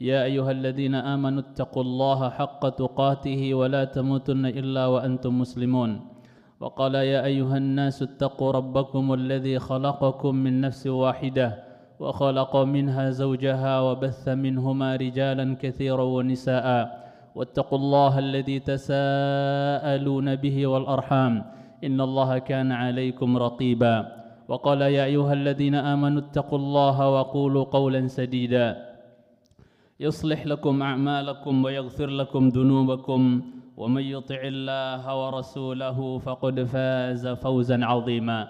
[0.00, 6.00] يا أيها الذين آمنوا اتقوا الله حق تقاته ولا تموتن إلا وأنتم مسلمون.
[6.60, 11.48] وقال يا أيها الناس اتقوا ربكم الذي خلقكم من نفس واحدة
[12.00, 16.66] وخلق منها زوجها وبث منهما رجالا كثيرا ونساء.
[17.34, 21.44] واتقوا الله الذي تساءلون به والأرحام.
[21.84, 23.96] إن الله كان عليكم رقيبا.
[24.48, 28.89] وقال يا أيها الذين آمنوا اتقوا الله وقولوا قولا سديدا.
[30.00, 33.42] يصلح لكم أعمالكم ويغفر لكم ذنوبكم
[33.76, 38.48] ومن يطع الله ورسوله فقد فاز فوزا عظيما.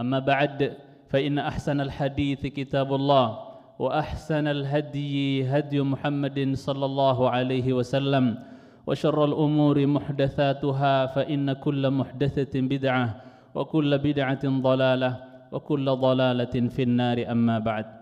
[0.00, 0.76] أما بعد
[1.10, 3.38] فإن أحسن الحديث كتاب الله
[3.78, 8.38] وأحسن الهدي هدي محمد صلى الله عليه وسلم
[8.86, 13.06] وشر الأمور محدثاتها فإن كل محدثة بدعة
[13.54, 15.16] وكل بدعة ضلالة
[15.52, 17.24] وكل ضلالة في النار.
[17.30, 18.01] أما بعد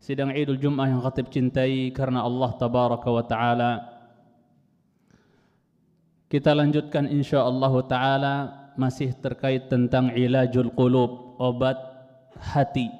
[0.00, 3.72] Sidang Idul Jum'ah yang khatib cintai karena Allah Tabaraka wa Ta'ala.
[6.26, 8.34] Kita lanjutkan insyaAllah Ta'ala
[8.76, 11.78] masih terkait tentang ilajul qulub, obat
[12.38, 12.92] hati.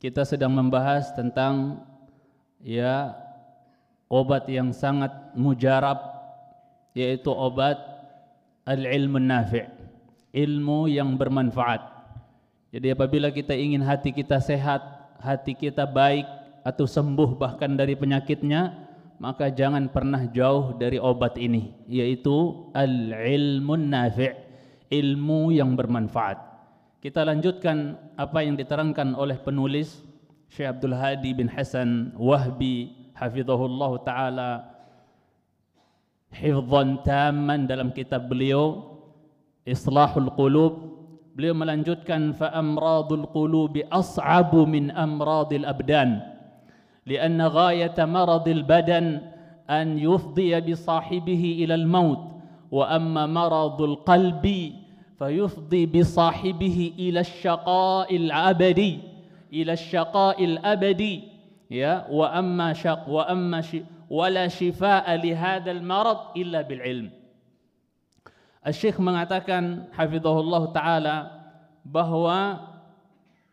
[0.00, 1.84] Kita sedang membahas tentang
[2.64, 3.12] ya
[4.08, 5.98] obat yang sangat mujarab
[6.96, 7.76] yaitu obat
[8.64, 9.76] al-ilmu nafi'
[10.36, 11.80] ilmu yang bermanfaat.
[12.76, 14.84] Jadi apabila kita ingin hati kita sehat
[15.26, 16.22] hati kita baik
[16.62, 18.86] atau sembuh bahkan dari penyakitnya
[19.18, 24.46] maka jangan pernah jauh dari obat ini yaitu al-ilmun nafi'
[24.90, 26.38] ilmu yang bermanfaat.
[27.02, 30.02] Kita lanjutkan apa yang diterangkan oleh penulis
[30.50, 34.50] Syekh Abdul Hadi bin Hasan Wahbi hafizahullah taala
[36.34, 38.96] hifdhan tamman dalam kitab beliau
[39.66, 40.95] Islahul Qulub
[41.36, 46.36] beliau melanjutkan fa amradul qulubi as'abu min amradil abdan
[47.06, 49.20] لأن غاية مرض البدن
[49.70, 52.18] أن يفضي بصاحبه إلى الموت
[52.70, 54.72] وأما مرض القلب
[55.18, 58.98] فيفضي بصاحبه إلى الشقاء الأبدي
[59.52, 61.22] إلى الشقاء الأبدي
[61.70, 63.76] يا وأما شق وأما ش
[64.10, 67.10] ولا شفاء لهذا المرض إلا بالعلم
[68.74, 71.16] Syekh mengatakan hafizahullah taala
[71.86, 72.58] bahwa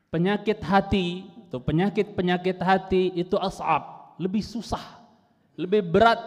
[0.09, 4.81] penyakit hati atau penyakit-penyakit hati itu as'ab, lebih susah,
[5.53, 6.17] lebih berat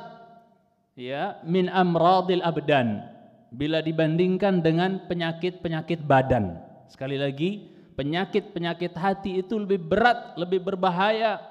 [0.95, 3.03] ya min amradil abdan
[3.51, 6.63] bila dibandingkan dengan penyakit-penyakit badan.
[6.87, 7.67] Sekali lagi,
[7.99, 11.43] penyakit-penyakit hati itu lebih berat, lebih berbahaya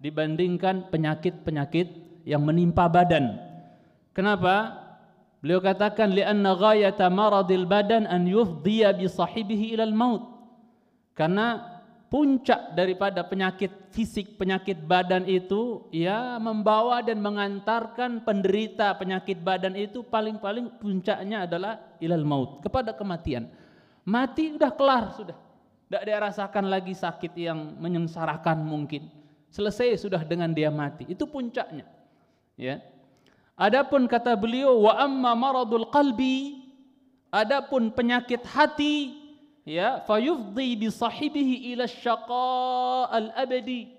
[0.00, 1.88] dibandingkan penyakit-penyakit
[2.24, 3.36] yang menimpa badan.
[4.16, 4.87] Kenapa?
[5.38, 10.22] Beliau katakan li'anna ghayata maradil badan an yufdhiya bi sahibihi ilal maut.
[11.14, 11.78] Karena
[12.08, 20.02] puncak daripada penyakit fisik, penyakit badan itu ya membawa dan mengantarkan penderita penyakit badan itu
[20.02, 23.46] paling-paling puncaknya adalah ilal maut, kepada kematian.
[24.08, 25.38] Mati udah kelar sudah.
[25.88, 29.08] Tidak dia rasakan lagi sakit yang menyengsarakan mungkin.
[29.48, 31.08] Selesai sudah dengan dia mati.
[31.08, 31.84] Itu puncaknya.
[32.56, 32.80] Ya.
[33.58, 36.62] Adapun kata beliau wa amma maradul qalbi
[37.34, 39.18] adapun penyakit hati
[39.66, 43.90] ya fayufdhi bi sahibihi ila syaqa al abadi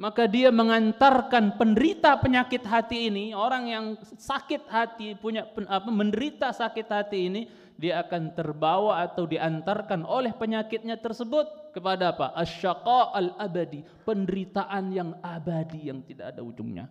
[0.00, 6.88] maka dia mengantarkan penderita penyakit hati ini orang yang sakit hati punya apa menderita sakit
[6.88, 7.42] hati ini
[7.76, 12.30] dia akan terbawa atau diantarkan oleh penyakitnya tersebut kepada apa?
[12.38, 16.86] Asyaqa al abadi penderitaan yang abadi yang tidak ada ujungnya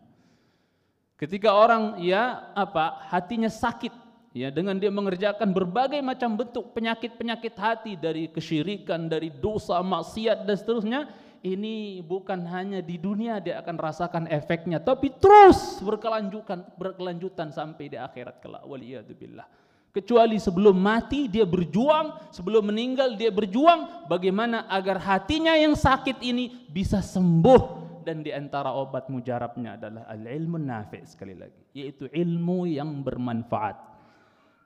[1.23, 3.95] Ketika orang ya apa hatinya sakit
[4.35, 10.55] ya dengan dia mengerjakan berbagai macam bentuk penyakit-penyakit hati dari kesyirikan, dari dosa, maksiat dan
[10.59, 11.07] seterusnya,
[11.47, 17.95] ini bukan hanya di dunia dia akan rasakan efeknya, tapi terus berkelanjutan berkelanjutan sampai di
[17.95, 18.67] akhirat kelak.
[18.67, 19.47] Waliyadzubillah.
[19.95, 26.67] Kecuali sebelum mati dia berjuang, sebelum meninggal dia berjuang bagaimana agar hatinya yang sakit ini
[26.67, 33.01] bisa sembuh dan di antara obat mujarabnya adalah al-ilmu nafi' sekali lagi yaitu ilmu yang
[33.01, 33.79] bermanfaat.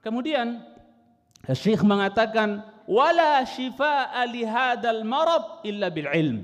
[0.02, 0.62] Kemudian
[1.46, 6.42] Syekh mengatakan wala shifaa'a li hadzal marad illa bil ilm.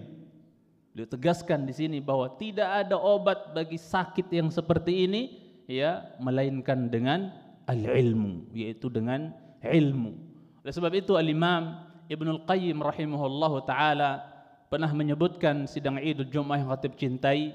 [0.95, 5.23] Beliau tegaskan di sini bahwa tidak ada obat bagi sakit yang seperti ini
[5.67, 7.35] ya melainkan dengan
[7.67, 10.15] al-ilmu yaitu dengan ilmu.
[10.63, 14.34] Oleh sebab itu al-Imam Ibnu Al-Qayyim rahimahullahu taala
[14.75, 17.55] pernah menyebutkan sidang Idul Jumat yang khatib cintai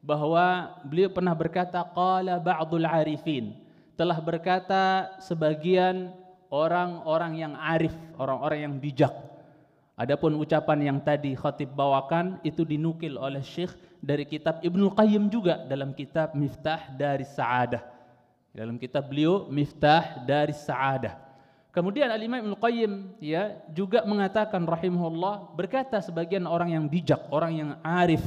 [0.00, 3.52] bahwa beliau pernah berkata qala ba'dul arifin
[4.00, 6.08] telah berkata sebagian
[6.48, 9.12] orang-orang yang arif, orang-orang yang bijak.
[9.92, 15.68] Adapun ucapan yang tadi khatib bawakan itu dinukil oleh Syekh dari kitab Ibnu Qayyim juga
[15.68, 17.84] dalam kitab Miftah dari Sa'adah.
[18.56, 21.12] Dalam kitab beliau Miftah dari Sa'adah.
[21.74, 27.70] Kemudian Al-Imam Ibnu Qayyim ya juga mengatakan rahimahullah berkata sebagian orang yang bijak, orang yang
[27.82, 28.22] arif,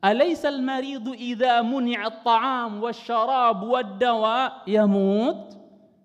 [0.00, 5.52] "Alaisa al-maridu idza muni'a at-ta'am wasy-syarab wad-dawa yamut?"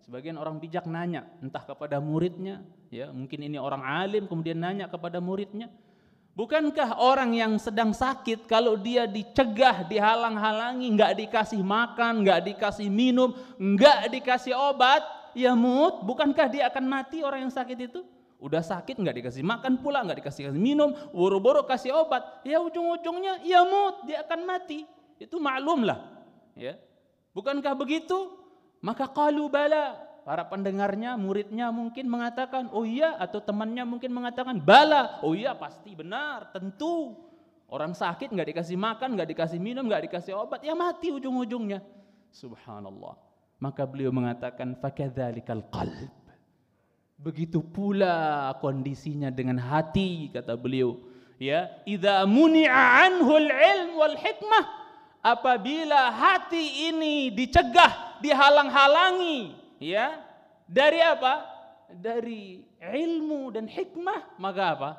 [0.04, 2.60] Sebagian orang bijak nanya entah kepada muridnya,
[2.92, 5.72] ya, mungkin ini orang alim kemudian nanya kepada muridnya,
[6.38, 13.34] Bukankah orang yang sedang sakit kalau dia dicegah, dihalang-halangi, nggak dikasih makan, nggak dikasih minum,
[13.58, 15.02] nggak dikasih obat,
[15.38, 18.02] ya mut, bukankah dia akan mati orang yang sakit itu?
[18.42, 23.62] Udah sakit nggak dikasih makan pula, nggak dikasih minum, buru-buru kasih obat, ya ujung-ujungnya ya
[23.66, 24.86] mut, dia akan mati.
[25.18, 26.02] Itu maklum lah.
[26.54, 26.78] Ya.
[27.34, 28.34] Bukankah begitu?
[28.82, 30.10] Maka kalau bala.
[30.28, 35.96] Para pendengarnya, muridnya mungkin mengatakan, oh iya, atau temannya mungkin mengatakan, bala, oh iya pasti
[35.96, 37.16] benar, tentu.
[37.72, 41.80] Orang sakit nggak dikasih makan, nggak dikasih minum, nggak dikasih obat, ya mati ujung-ujungnya.
[42.28, 43.27] Subhanallah.
[43.58, 46.14] Maka beliau mengatakan, fakadzalikal qalb.
[47.18, 51.02] Begitu pula kondisinya dengan hati kata beliau.
[51.42, 54.66] Ya, idza muni'a anhul ilm wal hikmah
[55.22, 60.18] apabila hati ini dicegah, dihalang-halangi, ya,
[60.70, 61.46] dari apa?
[61.88, 64.92] Dari ilmu dan hikmah, maka apa?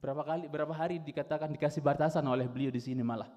[0.00, 3.28] Berapa kali, berapa hari dikatakan dikasih batasan oleh beliau di sini malah.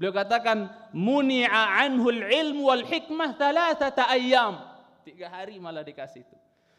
[0.00, 4.56] Beliau katakan muni'a anhul ilm wal hikmah thalathata ayyam.
[5.04, 6.36] Tiga hari malah dikasih itu.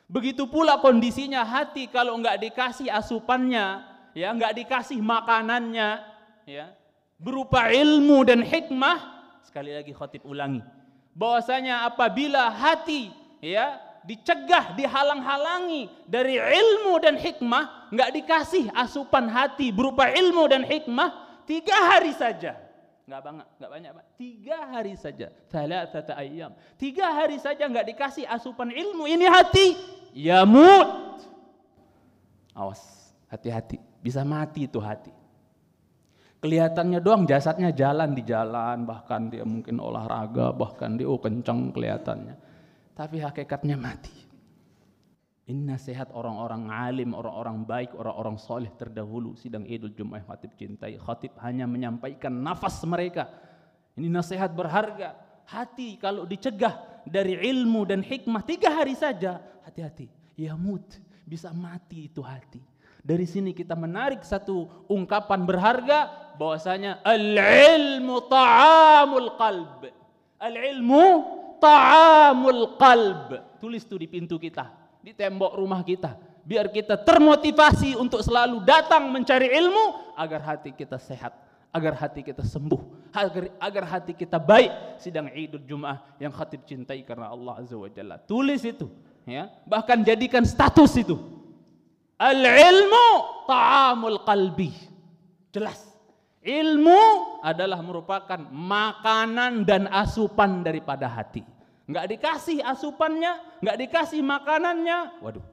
[0.09, 3.85] Begitu pula kondisinya hati kalau nggak dikasih asupannya,
[4.17, 6.01] ya nggak dikasih makanannya,
[6.49, 6.73] ya
[7.21, 8.97] berupa ilmu dan hikmah.
[9.45, 10.65] Sekali lagi khotib ulangi,
[11.13, 20.09] bahwasanya apabila hati ya dicegah, dihalang-halangi dari ilmu dan hikmah, nggak dikasih asupan hati berupa
[20.09, 22.70] ilmu dan hikmah, tiga hari saja
[23.11, 28.71] nggak banyak, nggak banyak, tiga hari saja, tata ayam, tiga hari saja nggak dikasih asupan
[28.71, 29.75] ilmu, ini hati
[30.15, 31.19] yamut.
[32.55, 35.11] Awas, hati-hati, bisa mati itu hati.
[36.39, 42.35] Kelihatannya doang jasadnya jalan di jalan, bahkan dia mungkin olahraga, bahkan dia oh kencang kelihatannya.
[42.95, 44.20] Tapi hakikatnya mati.
[45.51, 49.35] Ini nasihat orang-orang alim, orang-orang baik, orang-orang soleh terdahulu.
[49.35, 50.95] Sidang Idul Jumat Khatib cintai.
[50.95, 53.27] Khatib hanya menyampaikan nafas mereka.
[53.99, 55.11] Ini nasihat berharga.
[55.43, 60.07] Hati kalau dicegah dari ilmu dan hikmah tiga hari saja hati-hati.
[60.39, 60.87] Ya mut,
[61.27, 62.63] bisa mati itu hati.
[63.03, 69.83] Dari sini kita menarik satu ungkapan berharga bahwasanya al-ilmu ta'amul qalb.
[70.39, 71.03] Al-ilmu
[71.59, 73.59] ta'amul qalb.
[73.59, 76.17] Tulis tuh di pintu kita, di tembok rumah kita.
[76.41, 81.37] Biar kita termotivasi untuk selalu datang mencari ilmu agar hati kita sehat,
[81.69, 84.97] agar hati kita sembuh, agar agar hati kita baik.
[84.97, 88.17] Sidang Idul Jumat yang khatib cintai karena Allah Azza wa Jalla.
[88.17, 88.89] Tulis itu
[89.25, 91.17] ya bahkan jadikan status itu
[92.17, 93.07] al ilmu
[93.45, 94.73] ta'amul qalbi
[95.53, 95.77] jelas
[96.41, 97.01] ilmu
[97.45, 101.45] adalah merupakan makanan dan asupan daripada hati
[101.91, 105.43] nggak dikasih asupannya nggak dikasih makanannya waduh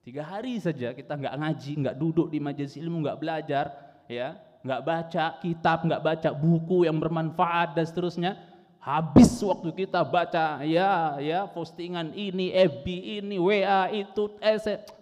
[0.00, 3.70] tiga hari saja kita nggak ngaji nggak duduk di majelis ilmu nggak belajar
[4.08, 8.32] ya nggak baca kitab nggak baca buku yang bermanfaat dan seterusnya
[8.84, 12.84] Habis waktu kita baca ya ya postingan ini, FB
[13.24, 14.92] ini, WA itu, SMS.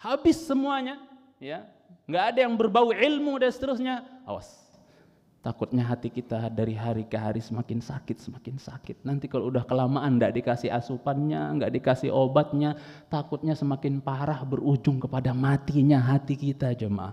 [0.00, 0.96] Habis semuanya,
[1.36, 1.68] ya.
[2.08, 4.08] nggak ada yang berbau ilmu dan seterusnya.
[4.24, 4.63] Awas.
[5.44, 9.04] Takutnya hati kita dari hari ke hari semakin sakit, semakin sakit.
[9.04, 12.80] Nanti kalau udah kelamaan nggak dikasih asupannya, nggak dikasih obatnya,
[13.12, 17.12] takutnya semakin parah berujung kepada matinya hati kita jemaah.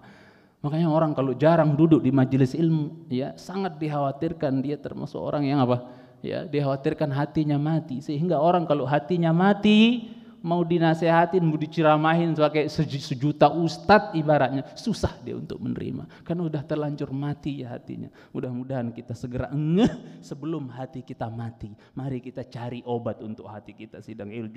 [0.63, 5.59] Makanya orang kalau jarang duduk di majelis ilmu, ya sangat dikhawatirkan dia termasuk orang yang
[5.59, 5.91] apa?
[6.23, 7.99] Ya, dikhawatirkan hatinya mati.
[7.99, 10.07] Sehingga orang kalau hatinya mati,
[10.41, 16.25] mau dinasehatin, mau diceramahin sebagai sejuta ustadz ibaratnya, susah dia untuk menerima.
[16.25, 18.09] Karena udah terlanjur mati ya hatinya.
[18.33, 21.71] Mudah-mudahan kita segera ngeh sebelum hati kita mati.
[21.93, 24.51] Mari kita cari obat untuk hati kita sidang ilmu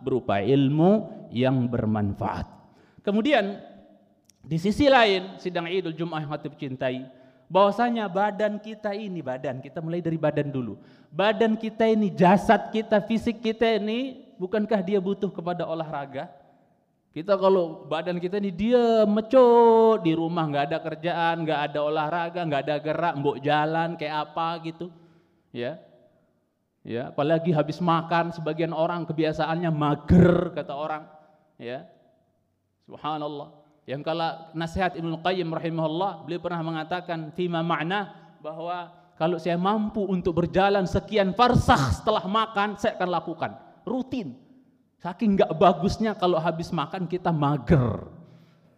[0.00, 2.46] berupa ilmu yang bermanfaat.
[3.02, 3.58] Kemudian
[4.46, 7.02] di sisi lain, sidang Idul Jumat yang hati cintai,
[7.46, 10.74] bahwasanya badan kita ini badan kita mulai dari badan dulu
[11.14, 16.30] badan kita ini jasad kita fisik kita ini bukankah dia butuh kepada olahraga?
[17.16, 22.44] Kita kalau badan kita ini dia mecut di rumah nggak ada kerjaan nggak ada olahraga
[22.44, 24.92] nggak ada gerak mbok jalan kayak apa gitu.
[25.48, 25.80] Ya.
[26.84, 31.08] Ya apalagi habis makan sebagian orang kebiasaannya mager kata orang.
[31.56, 31.88] Ya.
[32.84, 33.64] Subhanallah.
[33.88, 38.12] Yang kala nasihat Ibnu Qayyim rahimahullah, beliau pernah mengatakan fima makna
[38.44, 43.52] bahwa kalau saya mampu untuk berjalan sekian farsah setelah makan, saya akan lakukan
[43.86, 44.34] rutin.
[44.98, 48.10] Saking nggak bagusnya kalau habis makan kita mager.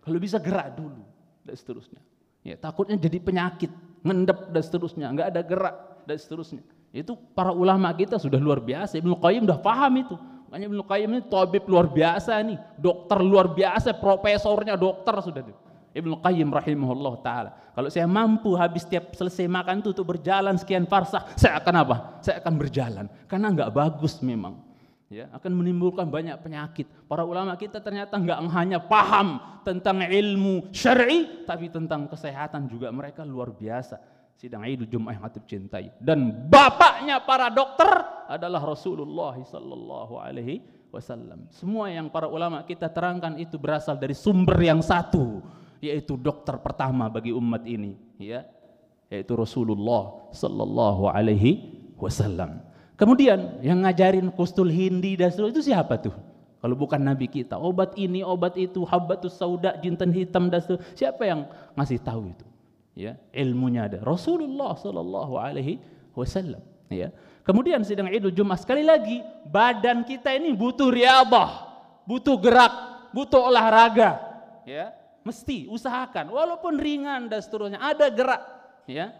[0.04, 1.02] Kalau bisa gerak dulu
[1.42, 2.00] dan seterusnya.
[2.44, 3.72] Ya, takutnya jadi penyakit,
[4.04, 6.62] ngendep dan seterusnya, nggak ada gerak dan seterusnya.
[6.92, 8.96] Itu para ulama kita sudah luar biasa.
[9.00, 10.16] Ibnu Qayyim udah paham itu.
[10.48, 15.56] Makanya Ibnu Qayyim ini tabib luar biasa nih, dokter luar biasa, profesornya dokter sudah tuh.
[15.92, 17.50] Ibnu Qayyim rahimahullah taala.
[17.76, 21.96] Kalau saya mampu habis tiap selesai makan itu untuk berjalan sekian farsah, saya akan apa?
[22.24, 24.67] Saya akan berjalan karena nggak bagus memang.
[25.08, 26.84] Ya, akan menimbulkan banyak penyakit.
[27.08, 33.24] Para ulama kita ternyata nggak hanya paham tentang ilmu syar'i, tapi tentang kesehatan juga mereka
[33.24, 33.96] luar biasa
[34.38, 37.90] sidang Idul Jumat yang hatib cintai dan bapaknya para dokter
[38.30, 40.62] adalah Rasulullah sallallahu alaihi
[40.94, 41.50] wasallam.
[41.50, 45.42] Semua yang para ulama kita terangkan itu berasal dari sumber yang satu,
[45.82, 48.46] yaitu dokter pertama bagi umat ini, ya,
[49.10, 52.67] yaitu Rasulullah sallallahu alaihi wasallam.
[52.98, 56.12] Kemudian yang ngajarin kustul hindi dan seluruh itu siapa tuh?
[56.58, 60.82] Kalau bukan nabi kita, obat ini, obat itu, habatus sauda, jinten hitam dan seluruh.
[60.98, 61.46] Siapa yang
[61.78, 62.48] ngasih tahu itu?
[62.98, 65.78] ya ilmunya ada Rasulullah sallallahu alaihi
[66.18, 66.58] wasallam
[66.90, 67.14] ya
[67.46, 71.50] kemudian sidang Idul Jumat sekali lagi badan kita ini butuh riadah
[72.02, 72.74] butuh gerak
[73.14, 74.18] butuh olahraga
[74.66, 74.90] ya
[75.22, 78.42] mesti usahakan walaupun ringan dan seterusnya ada gerak
[78.90, 79.14] ya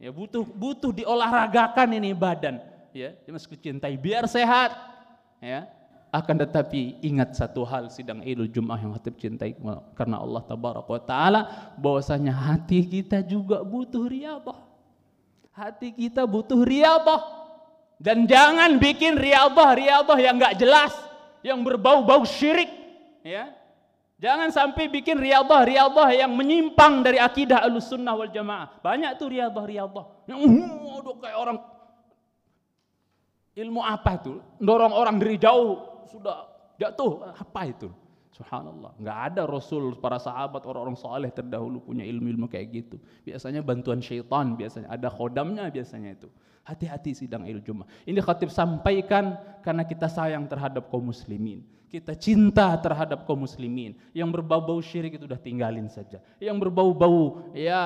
[0.00, 2.56] ya butuh butuh diolahragakan ini badan
[2.94, 4.74] ya mas cintai biar sehat
[5.38, 5.70] ya
[6.10, 9.54] akan tetapi ingat satu hal sidang Idul Jumat yang hati cintai
[9.94, 11.40] karena Allah tabaraka taala
[11.78, 14.58] bahwasanya hati kita juga butuh riyadhah.
[15.54, 17.38] Hati kita butuh riyadhah.
[18.02, 20.90] Dan jangan bikin riyadhah riyadhah yang enggak jelas,
[21.46, 22.72] yang berbau-bau syirik,
[23.22, 23.54] ya.
[24.18, 28.82] Jangan sampai bikin riyadhah riyadhah yang menyimpang dari akidah Ahlussunnah wal Jamaah.
[28.82, 31.58] Banyak tuh riyadhah riyadhah yang udah kayak orang
[33.60, 34.40] ilmu apa tuh?
[34.56, 36.48] Dorong orang dari jauh sudah
[36.80, 37.36] jatuh.
[37.36, 37.92] Apa itu?
[38.32, 38.96] Subhanallah.
[38.96, 42.96] Nggak ada Rasul, para sahabat, orang-orang soleh terdahulu punya ilmu-ilmu kayak gitu.
[43.26, 46.28] Biasanya bantuan syaitan, biasanya ada khodamnya biasanya itu.
[46.66, 47.86] Hati-hati sidang ilmu Jumat.
[48.04, 51.64] Ini khatib sampaikan karena kita sayang terhadap kaum muslimin.
[51.90, 53.98] Kita cinta terhadap kaum muslimin.
[54.14, 56.22] Yang berbau-bau syirik itu udah tinggalin saja.
[56.38, 57.82] Yang berbau-bau ya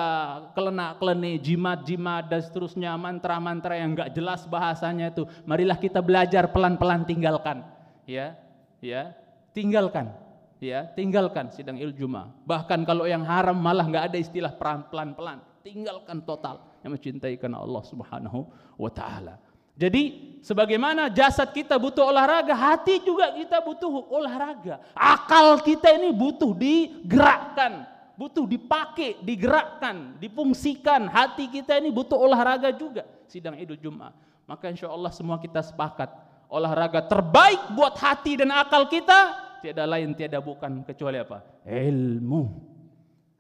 [0.52, 5.24] kelenak-kelene, jimat-jimat dan seterusnya, mantra-mantra yang nggak jelas bahasanya itu.
[5.48, 8.36] Marilah kita belajar pelan-pelan tinggalkan ya
[8.84, 9.16] ya
[9.56, 10.12] tinggalkan
[10.60, 15.38] ya tinggalkan sidang iljuma bahkan kalau yang haram malah nggak ada istilah pelan pelan pelan
[15.64, 18.44] tinggalkan total yang mencintai karena Allah Subhanahu
[18.76, 19.40] wa taala
[19.74, 24.78] jadi sebagaimana jasad kita butuh olahraga, hati juga kita butuh olahraga.
[24.94, 27.82] Akal kita ini butuh digerakkan,
[28.14, 31.10] butuh dipakai, digerakkan, difungsikan.
[31.10, 33.02] Hati kita ini butuh olahraga juga.
[33.26, 34.14] Sidang Idul Jumat.
[34.46, 36.14] Maka insya Allah semua kita sepakat
[36.46, 41.42] olahraga terbaik buat hati dan akal kita tiada lain tiada bukan kecuali apa?
[41.66, 42.42] Ilmu.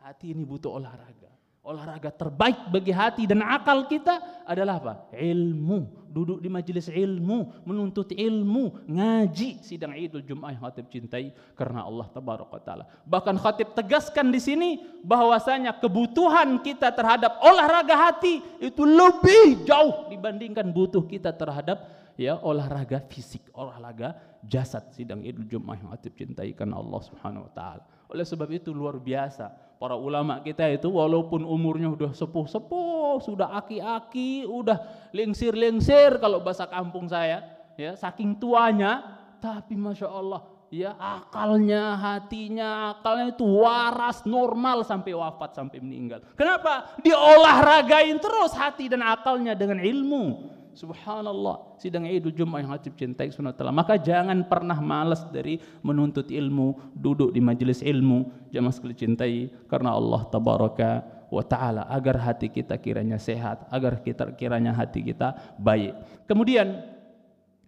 [0.02, 1.23] Hati ini butuh olahraga.
[1.64, 4.94] Olahraga terbaik bagi hati dan akal kita adalah apa?
[5.16, 6.04] Ilmu.
[6.12, 12.06] Duduk di majelis ilmu, menuntut ilmu, ngaji sidang Idul Jumat yang khatib cintai karena Allah
[12.12, 12.84] tabaraka taala.
[13.08, 14.70] Bahkan khatib tegaskan di sini
[15.02, 21.82] bahwasanya kebutuhan kita terhadap olahraga hati itu lebih jauh dibandingkan butuh kita terhadap
[22.20, 27.52] ya olahraga fisik, olahraga jasad sidang Idul Jumat yang aktif cintai karena Allah Subhanahu wa
[27.56, 27.82] taala.
[28.12, 34.48] Oleh sebab itu luar biasa para ulama kita itu walaupun umurnya sudah sepuh-sepuh, sudah aki-aki,
[34.48, 34.80] udah
[35.12, 37.44] lingsir-lingsir kalau bahasa kampung saya,
[37.76, 39.04] ya saking tuanya,
[39.44, 40.40] tapi masya Allah
[40.72, 46.24] ya akalnya, hatinya, akalnya itu waras, normal sampai wafat, sampai meninggal.
[46.32, 46.96] Kenapa?
[47.04, 50.48] Diolahragain terus hati dan akalnya dengan ilmu.
[50.74, 53.62] Subhanallah, sidang Idul Jumat yang hati cintai SWT.
[53.70, 59.94] Maka jangan pernah malas dari menuntut ilmu, duduk di majelis ilmu, jamaah sekali cintai karena
[59.94, 65.94] Allah tabaraka wa taala agar hati kita kiranya sehat, agar kita kiranya hati kita baik.
[66.26, 66.93] Kemudian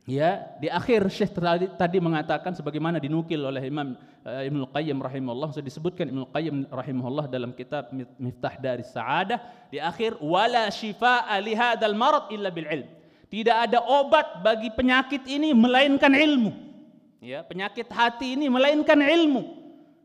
[0.06, 5.50] Ya, di akhir Syekh tadi, tadi mengatakan sebagaimana dinukil oleh Imam uh, Ibnu Qayyim rahimahullah
[5.50, 11.58] sudah disebutkan Ibnu Qayyim rahimahullah dalam kitab Miftah dari Sa'adah di akhir wala shifaa li
[11.58, 12.86] hadzal marad illa bil ilm.
[13.26, 16.54] Tidak ada obat bagi penyakit ini melainkan ilmu.
[17.18, 19.42] Ya, penyakit hati ini melainkan ilmu.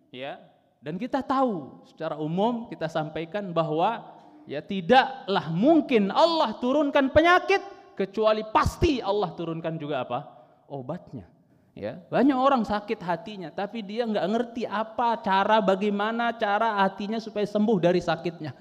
[0.10, 0.42] Ya,
[0.82, 4.02] dan kita tahu secara umum kita sampaikan bahwa
[4.50, 7.62] ya tidaklah mungkin Allah turunkan penyakit
[7.96, 10.42] kecuali pasti Allah turunkan juga apa?
[10.72, 11.28] obatnya.
[11.72, 17.48] Ya, banyak orang sakit hatinya tapi dia nggak ngerti apa cara bagaimana cara hatinya supaya
[17.48, 18.52] sembuh dari sakitnya.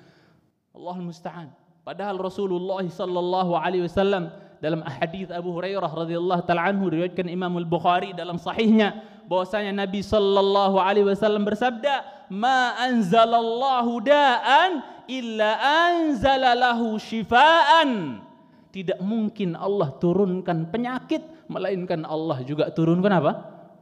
[0.70, 1.50] Allah musta'an.
[1.82, 4.30] Padahal Rasulullah sallallahu alaihi wasallam
[4.62, 10.78] dalam hadis Abu Hurairah radhiyallahu taala anhu diriwayatkan Imam Al-Bukhari dalam sahihnya bahwasanya Nabi sallallahu
[10.78, 15.50] alaihi wasallam bersabda, "Ma anzalallahu da'an illa
[15.90, 18.22] anzalalahu shifaan."
[18.70, 23.32] Tidak mungkin Allah turunkan penyakit, melainkan Allah juga turunkan apa?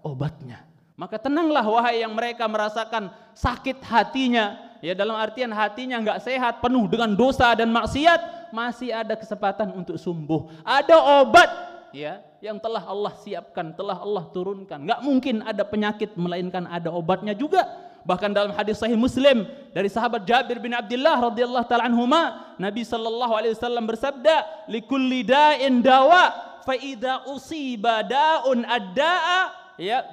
[0.01, 0.65] Obatnya.
[0.99, 6.91] Maka tenanglah wahai yang mereka merasakan sakit hatinya, ya dalam artian hatinya nggak sehat, penuh
[6.91, 10.65] dengan dosa dan maksiat, masih ada kesempatan untuk sembuh.
[10.67, 11.51] Ada obat
[11.95, 14.89] ya yang telah Allah siapkan, telah Allah turunkan.
[14.89, 17.88] Nggak mungkin ada penyakit melainkan ada obatnya juga.
[18.09, 19.45] Bahkan dalam hadis sahih Muslim
[19.77, 25.85] dari sahabat Jabir bin Abdullah radhiyallahu taala anhuma, Nabi sallallahu alaihi wasallam bersabda, "Likulli da'in
[25.85, 26.33] dawa,
[26.65, 29.41] fa idza usiba da'un ad-da'a,
[29.77, 30.09] ya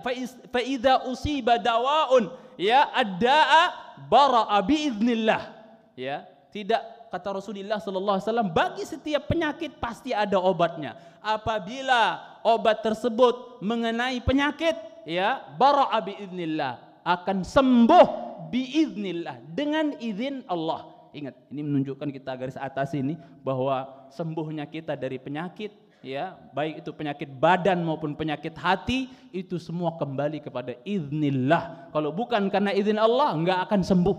[0.52, 5.56] fa idza usiba dawa'un, ya ad-da'a bara'a bi idznillah."
[5.96, 6.84] Ya, tidak
[7.16, 11.00] kata Rasulullah sallallahu alaihi wasallam bagi setiap penyakit pasti ada obatnya.
[11.24, 14.76] Apabila obat tersebut mengenai penyakit,
[15.08, 18.08] ya bara'a bi idznillah akan sembuh
[18.50, 20.90] biiznillah dengan izin Allah.
[21.16, 25.72] Ingat, ini menunjukkan kita garis atas ini bahwa sembuhnya kita dari penyakit
[26.04, 31.88] ya, baik itu penyakit badan maupun penyakit hati itu semua kembali kepada iznillah.
[31.96, 34.18] Kalau bukan karena izin Allah enggak akan sembuh.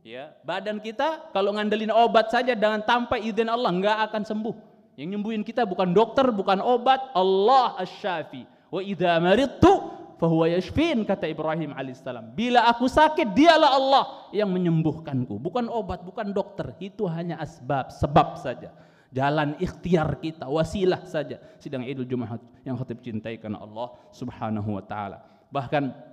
[0.00, 4.54] Ya, badan kita kalau ngandelin obat saja dengan tanpa izin Allah enggak akan sembuh.
[4.96, 8.48] Yang nyembuhin kita bukan dokter, bukan obat, Allah asy-syafi.
[8.72, 12.36] Wa idza maridtu fahuwa yashfin kata Ibrahim alaihissalam.
[12.36, 14.04] Bila aku sakit, dialah Allah
[14.36, 15.40] yang menyembuhkanku.
[15.40, 16.76] Bukan obat, bukan dokter.
[16.76, 18.76] Itu hanya asbab, sebab saja.
[19.10, 21.40] Jalan ikhtiar kita, wasilah saja.
[21.56, 25.24] Sidang Idul Jumat yang khatib cintai karena Allah Subhanahu wa taala.
[25.50, 26.10] Bahkan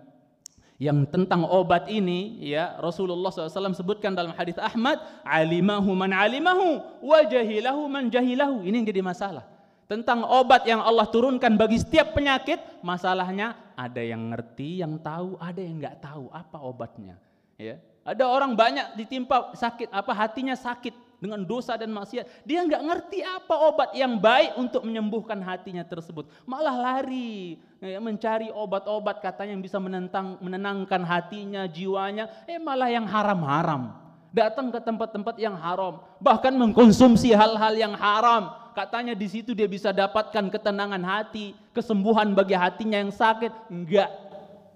[0.81, 7.19] yang tentang obat ini ya Rasulullah SAW sebutkan dalam hadis Ahmad alimahu man alimahu wa
[7.25, 9.56] jahilahu man jahilahu ini yang jadi masalah
[9.87, 15.59] tentang obat yang Allah turunkan bagi setiap penyakit, masalahnya ada yang ngerti, yang tahu, ada
[15.63, 17.15] yang nggak tahu apa obatnya.
[17.57, 22.83] Ya, ada orang banyak ditimpa sakit, apa hatinya sakit dengan dosa dan maksiat, dia nggak
[22.85, 29.57] ngerti apa obat yang baik untuk menyembuhkan hatinya tersebut, malah lari ya, mencari obat-obat katanya
[29.57, 33.97] yang bisa menentang, menenangkan hatinya, jiwanya, eh malah yang haram-haram
[34.29, 38.66] datang ke tempat-tempat yang haram, bahkan mengkonsumsi hal-hal yang haram.
[38.77, 43.73] Katanya di situ dia bisa dapatkan ketenangan hati, kesembuhan bagi hatinya yang sakit.
[43.73, 44.05] Enggak,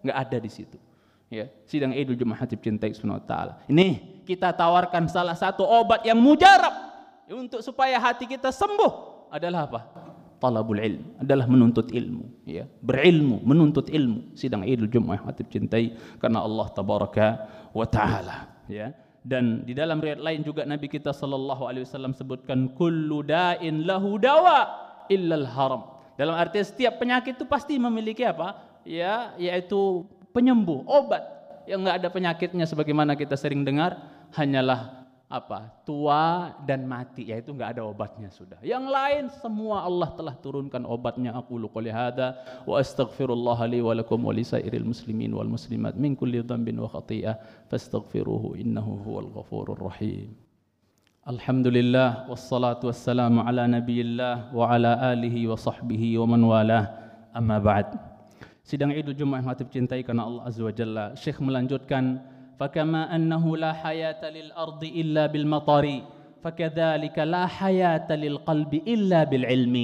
[0.02, 0.78] enggak ada di situ.
[1.30, 3.62] Ya, sidang Idul Jumat Hatib Cintai Subhanahu taala.
[3.70, 6.74] Ini kita tawarkan salah satu obat yang mujarab
[7.30, 9.82] untuk supaya hati kita sembuh adalah apa?
[10.42, 12.66] Talabul ilm adalah menuntut ilmu, ya.
[12.82, 14.34] Berilmu, menuntut ilmu.
[14.34, 17.28] Sidang Idul Jumat Hatib Cintai karena Allah tabaraka
[17.70, 22.74] wa taala, ya dan di dalam riwayat lain juga Nabi kita sallallahu alaihi wasallam sebutkan
[22.74, 24.66] kullu da'in lahu dawa
[25.14, 25.82] illal haram.
[26.18, 28.58] Dalam arti setiap penyakit itu pasti memiliki apa?
[28.82, 31.22] Ya, yaitu penyembuh, obat.
[31.70, 34.02] Yang enggak ada penyakitnya sebagaimana kita sering dengar
[34.34, 35.01] hanyalah
[35.32, 35.72] apa?
[35.88, 38.60] Tua dan mati yaitu nggak ada obatnya sudah.
[38.60, 41.32] Yang lain semua Allah telah turunkan obatnya.
[41.40, 42.36] Aku qouli hada
[42.68, 47.40] wa astaghfirullah li wa lakum wa lisairil muslimin wal muslimat min kulli dhanbin wa khati'ah
[47.72, 50.36] fastaghfiruhu innahu huwal ghafurur rahim.
[51.24, 56.84] Alhamdulillah wassalatu wassalamu ala nabiyillah wa ala alihi wa sahbihi wa man walah.
[57.32, 57.96] Amma ba'd.
[58.62, 61.06] Sidang Idul Jumat yang cintai karena Allah Azza wa Jalla.
[61.18, 62.22] Syekh melanjutkan
[62.61, 65.85] فكما أنه لا حياة للأرض إلا بالمطر
[66.41, 69.77] فكذلك لا حياة للقلب إلا بالعلم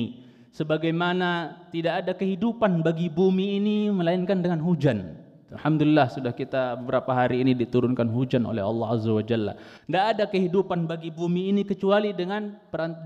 [0.52, 5.16] sebagaimana tidak ada kehidupan bagi bumi ini melainkan dengan hujan
[5.47, 9.55] Alhamdulillah sudah kita beberapa hari ini diturunkan hujan oleh Allah Azza wa Jalla.
[9.87, 12.51] Tidak ada kehidupan bagi bumi ini kecuali dengan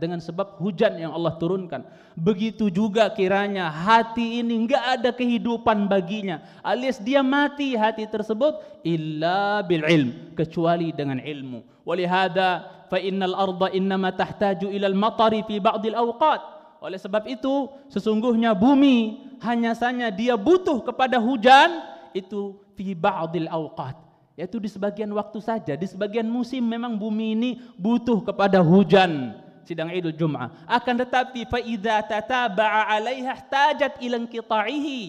[0.02, 1.86] dengan sebab hujan yang Allah turunkan.
[2.18, 6.42] Begitu juga kiranya hati ini enggak ada kehidupan baginya.
[6.66, 11.86] Alias dia mati hati tersebut illa bil ilm kecuali dengan ilmu.
[11.86, 14.66] Walihada fa innal arda innama tahtaju
[14.98, 16.42] matari fi awqat
[16.82, 23.96] Oleh sebab itu, sesungguhnya bumi hanya saja dia butuh kepada hujan itu fi ba'dil awqat.
[24.40, 29.38] Yaitu di sebagian waktu saja, di sebagian musim memang bumi ini butuh kepada hujan.
[29.62, 30.66] Sidang Idul Jum'ah.
[30.66, 35.02] Akan tetapi fa idza tataba'a 'alaiha ihtajat ila inqita'ihi.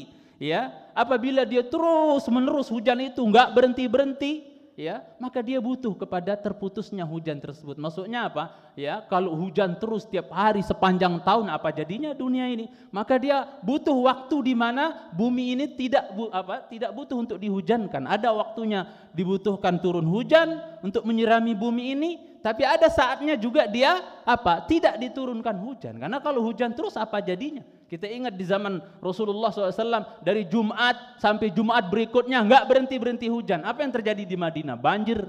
[0.43, 7.04] Ya, apabila dia terus menerus hujan itu enggak berhenti-berhenti, ya maka dia butuh kepada terputusnya
[7.04, 7.76] hujan tersebut.
[7.76, 8.72] Maksudnya apa?
[8.72, 12.72] Ya, kalau hujan terus tiap hari sepanjang tahun apa jadinya dunia ini?
[12.88, 16.64] Maka dia butuh waktu di mana bumi ini tidak bu, apa?
[16.72, 18.08] tidak butuh untuk dihujankan.
[18.08, 24.64] Ada waktunya dibutuhkan turun hujan untuk menyirami bumi ini, tapi ada saatnya juga dia apa?
[24.64, 26.00] tidak diturunkan hujan.
[26.00, 27.61] Karena kalau hujan terus apa jadinya?
[27.92, 33.61] Kita ingat di zaman Rasulullah SAW dari Jumat sampai Jumat berikutnya nggak berhenti berhenti hujan.
[33.68, 34.81] Apa yang terjadi di Madinah?
[34.81, 35.28] Banjir,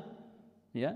[0.72, 0.96] ya.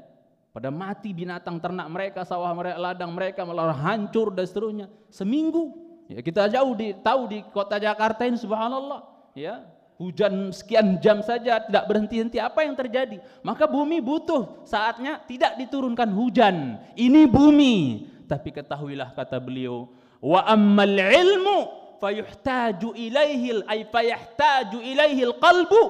[0.55, 4.87] Pada mati binatang ternak mereka, sawah mereka, ladang mereka malah hancur dan seterusnya.
[5.11, 5.75] Seminggu,
[6.07, 9.03] ya kita jauh di tahu di kota Jakarta ini, subhanallah,
[9.35, 9.67] ya
[9.99, 16.05] hujan sekian jam saja tidak berhenti-henti apa yang terjadi maka bumi butuh saatnya tidak diturunkan
[16.13, 19.89] hujan ini bumi tapi ketahuilah kata beliau
[20.21, 21.57] wa ammal ilmu
[22.01, 25.81] fayuhtaju ilaihi ay fayahtaju ilaihi alqalbu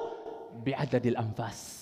[0.64, 1.78] bi'adadil anfas.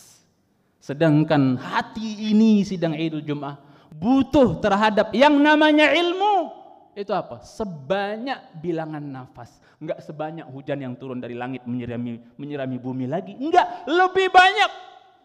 [0.82, 3.58] Sedangkan hati ini sidang Idul Jumat
[3.90, 6.52] butuh terhadap yang namanya ilmu.
[6.96, 7.42] Itu apa?
[7.42, 9.60] Sebanyak bilangan nafas.
[9.76, 13.36] Enggak sebanyak hujan yang turun dari langit menyirami menyirami bumi lagi.
[13.36, 14.70] Enggak lebih banyak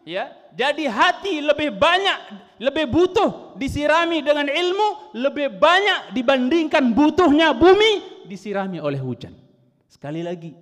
[0.02, 2.18] ya jadi hati lebih banyak
[2.58, 9.34] lebih butuh disirami dengan ilmu lebih banyak dibandingkan butuhnya bumi disirami oleh hujan.
[9.88, 10.52] Sekali lagi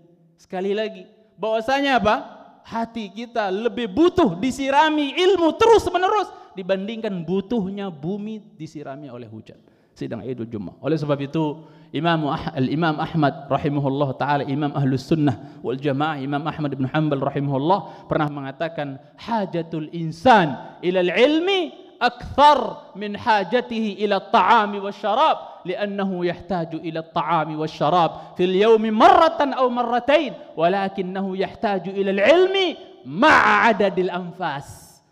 [0.41, 1.05] sekali lagi.
[1.37, 2.17] Bahwasanya apa?
[2.65, 9.61] Hati kita lebih butuh disirami ilmu terus menerus dibandingkan butuhnya bumi disirami oleh hujan.
[9.95, 10.75] Sidang Idul Jumat.
[10.81, 16.71] Oleh sebab itu Imam Al-Imam Ahmad rahimahullah taala Imam Ahlus Sunnah wal Jamaah Imam Ahmad
[16.79, 20.55] bin Hanbal rahimahullah pernah mengatakan hajatul insan
[20.87, 28.95] ila ilmi akthar min hajatihi ila at-ta'ami wasyarab li'annahu yahtaju ila at-ta'ami wasyarab fil yawmi
[28.95, 35.03] marratan aw marratain walakinahu yahtaju ila al-ilmi ma'a adadil anfas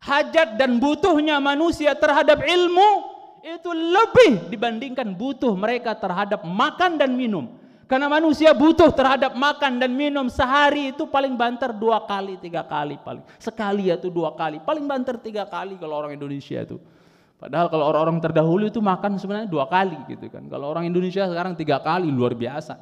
[0.00, 3.15] hajat dan butuhnya manusia terhadap ilmu
[3.46, 7.54] itu lebih dibandingkan butuh mereka terhadap makan dan minum.
[7.86, 12.98] Karena manusia butuh terhadap makan dan minum sehari itu paling banter dua kali, tiga kali
[12.98, 13.22] paling.
[13.38, 16.82] Sekali itu dua kali, paling banter tiga kali kalau orang Indonesia itu.
[17.38, 20.42] Padahal kalau orang-orang terdahulu itu makan sebenarnya dua kali gitu kan.
[20.50, 22.74] Kalau orang Indonesia sekarang tiga kali luar biasa.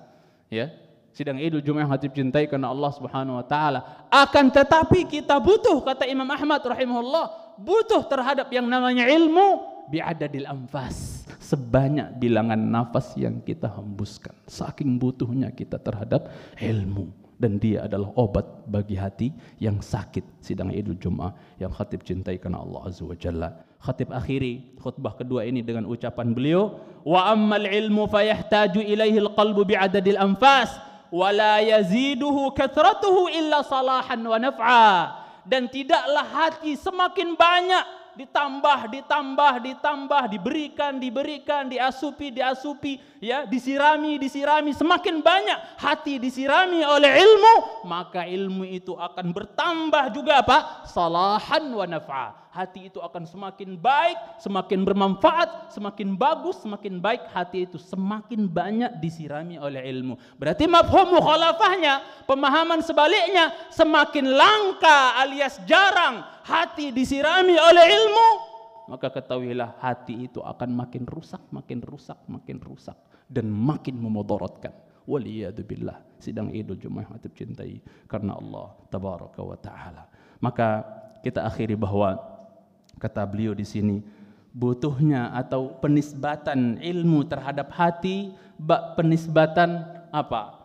[0.49, 0.73] Ya,
[1.13, 4.09] sidang Idul Jumat yang cintai karena Allah Subhanahu wa taala.
[4.09, 11.29] Akan tetapi kita butuh kata Imam Ahmad rahimahullah, butuh terhadap yang namanya ilmu bi'adadil anfas.
[11.41, 14.33] Sebanyak bilangan nafas yang kita hembuskan.
[14.49, 17.13] Saking butuhnya kita terhadap ilmu.
[17.35, 20.23] Dan dia adalah obat bagi hati yang sakit.
[20.39, 23.51] Sidang Idul Jumat yang khatib cintai karena Allah Azza wa Jalla.
[23.83, 30.17] Khatib akhiri khutbah kedua ini dengan ucapan beliau wa ammal ilmu fayahtaju ilaihi alqalbu bi'adadil
[30.17, 30.73] anfas
[31.13, 34.89] wa la yaziduhu kathratuhu illa salahan wa naf'a.
[35.45, 37.85] Dan tidaklah hati semakin banyak
[38.15, 47.19] ditambah, ditambah, ditambah, diberikan, diberikan, diasupi, diasupi, ya, disirami, disirami, semakin banyak hati disirami oleh
[47.19, 47.55] ilmu,
[47.87, 50.87] maka ilmu itu akan bertambah juga apa?
[50.87, 52.44] Salahan wa naf'a.
[52.55, 58.95] Hati itu akan semakin baik, semakin bermanfaat, semakin bagus, semakin baik hati itu semakin banyak
[59.03, 60.15] disirami oleh ilmu.
[60.39, 68.29] Berarti mafhum mukhalafahnya, pemahaman sebaliknya semakin langka alias jarang hati disirami oleh ilmu,
[68.87, 72.95] maka ketahuilah hati itu akan makin rusak, makin rusak, makin rusak
[73.27, 74.71] dan makin memudaratkan.
[75.05, 76.23] Waliyadzubillah.
[76.23, 80.09] Sidang Idul Jumat hati cintai karena Allah tabaraka wa taala.
[80.41, 80.81] Maka
[81.21, 82.34] kita akhiri bahwa
[83.05, 84.01] kata beliau di sini
[84.57, 90.65] butuhnya atau penisbatan ilmu terhadap hati bak penisbatan apa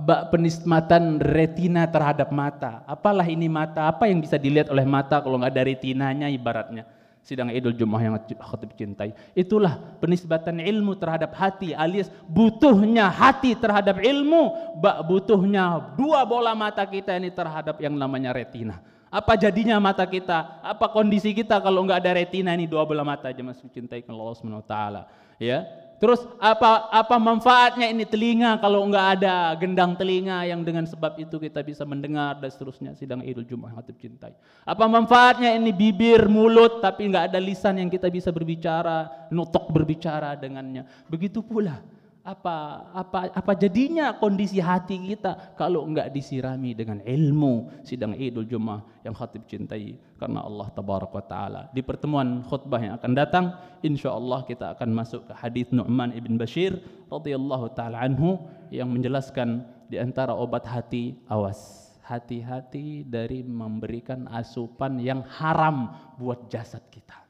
[0.00, 2.80] bak penismatan retina terhadap mata.
[2.88, 3.90] Apalah ini mata?
[3.90, 6.88] Apa yang bisa dilihat oleh mata kalau nggak ada retinanya ibaratnya?
[7.20, 9.12] Sidang Idul Jumat yang khatib cintai.
[9.36, 14.48] Itulah penisbatan ilmu terhadap hati alias butuhnya hati terhadap ilmu,
[14.80, 18.80] bak butuhnya dua bola mata kita ini terhadap yang namanya retina.
[19.08, 20.60] Apa jadinya mata kita?
[20.60, 24.34] Apa kondisi kita kalau nggak ada retina ini dua bola mata aja masuk cintai Allah
[24.36, 25.02] Subhanahu wa taala.
[25.38, 25.64] Ya,
[25.98, 31.42] Terus apa apa manfaatnya ini telinga kalau enggak ada gendang telinga yang dengan sebab itu
[31.42, 34.30] kita bisa mendengar dan seterusnya sidang Idul Jumat hatib cintai.
[34.62, 40.38] Apa manfaatnya ini bibir, mulut tapi enggak ada lisan yang kita bisa berbicara, nutuk berbicara
[40.38, 40.86] dengannya.
[41.10, 41.82] Begitu pula
[42.28, 48.84] apa apa apa jadinya kondisi hati kita kalau enggak disirami dengan ilmu sidang Idul Jumat
[49.00, 51.62] yang khatib cintai karena Allah tabarak wa taala.
[51.72, 56.76] Di pertemuan khutbah yang akan datang insyaallah kita akan masuk ke hadis Nu'man ibn Bashir
[57.08, 58.36] radhiyallahu taala anhu
[58.68, 66.80] yang menjelaskan di antara obat hati awas hati-hati dari memberikan asupan yang haram buat jasad
[66.88, 67.24] kita.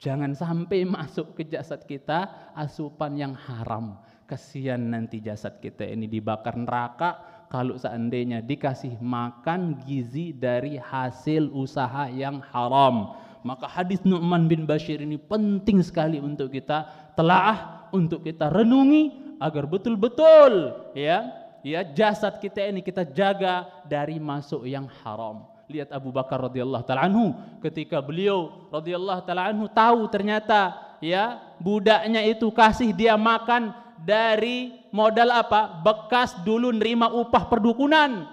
[0.00, 4.00] Jangan sampai masuk ke jasad kita asupan yang haram
[4.30, 7.18] kasihan nanti jasad kita ini dibakar neraka
[7.50, 13.18] kalau seandainya dikasih makan gizi dari hasil usaha yang haram.
[13.42, 16.86] Maka hadis Nu'man bin Bashir ini penting sekali untuk kita
[17.18, 21.26] telaah, untuk kita renungi agar betul-betul ya,
[21.66, 25.50] ya jasad kita ini kita jaga dari masuk yang haram.
[25.66, 32.20] Lihat Abu Bakar radhiyallahu taala anhu ketika beliau radhiyallahu taala anhu tahu ternyata ya budaknya
[32.28, 33.72] itu kasih dia makan
[34.04, 35.80] dari modal apa?
[35.84, 38.26] Bekas dulu nerima upah perdukunan.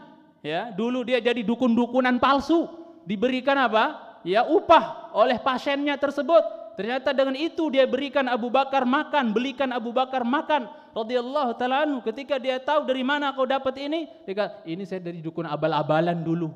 [0.46, 2.70] Ya, dulu dia jadi dukun-dukunan palsu.
[3.08, 4.20] Diberikan apa?
[4.28, 6.44] Ya, upah oleh pasiennya tersebut.
[6.78, 10.70] Ternyata dengan itu dia berikan Abu Bakar makan, belikan Abu Bakar makan.
[10.94, 15.22] Radhiyallahu taala ketika dia tahu dari mana kau dapat ini, dia kata, ini saya dari
[15.22, 16.54] dukun abal-abalan dulu.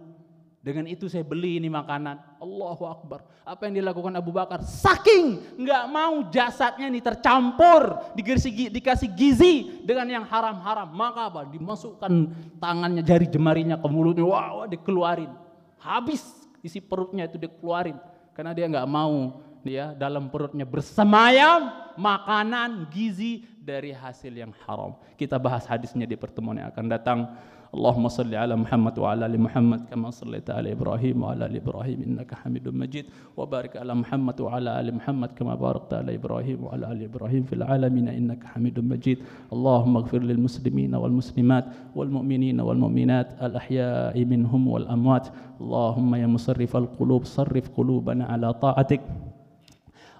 [0.61, 2.37] Dengan itu saya beli ini makanan.
[2.37, 3.25] Allahu Akbar.
[3.41, 4.61] Apa yang dilakukan Abu Bakar?
[4.61, 10.93] Saking nggak mau jasadnya ini tercampur, dikasih, dikasih gizi dengan yang haram-haram.
[10.93, 11.41] Maka apa?
[11.49, 12.13] Dimasukkan
[12.61, 14.21] tangannya, jari jemarinya ke mulutnya.
[14.21, 15.33] Wah, wah dikeluarin.
[15.81, 16.21] Habis
[16.61, 17.97] isi perutnya itu dikeluarin.
[18.37, 24.97] Karena dia nggak mau dia dalam perutnya bersemayam makanan gizi dari hasil yang haram.
[25.17, 27.19] Kita bahas hadisnya di pertemuan yang akan datang.
[27.71, 32.33] اللهم صل على محمد وعلى آل محمد كما صليت على إبراهيم وعلى آل إبراهيم إنك
[32.33, 33.05] حميد مجيد.
[33.37, 38.07] وبارك على محمد وعلى آل محمد كما باركت على إبراهيم وعلى آل إبراهيم في العالمين
[38.07, 39.17] إنك حميد مجيد.
[39.53, 45.27] اللهم اغفر للمسلمين والمسلمات والمؤمنين والمؤمنات الأحياء منهم والأموات.
[45.61, 49.01] اللهم يا مصرف القلوب صرف قلوبنا على طاعتك.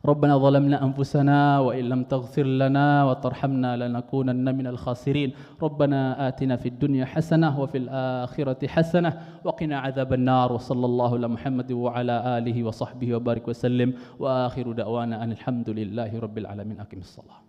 [0.06, 5.34] ربنا ظلمنا أنفسنا وإن لم تغفر لنا وترحمنا لنكونن من الخاسرين.
[5.62, 10.54] ربنا آتنا في الدنيا حسنة وفي الآخرة حسنة وقنا عذاب النار.
[10.54, 13.94] وصلى الله على محمد وعلى آله وصحبه وبارك وسلم.
[14.20, 16.80] وآخر دعوانا أن الحمد لله رب العالمين.
[16.80, 17.42] أقم الصلاة.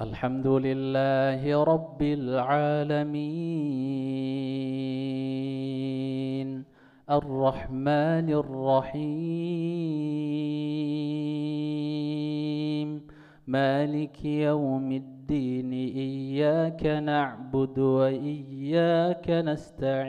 [0.00, 3.56] الحمد لله رب العالمين.
[7.10, 9.06] الرحمن الرحيم.
[13.46, 20.06] مالك يوم الدين إياك نعبد وإياك نستعين.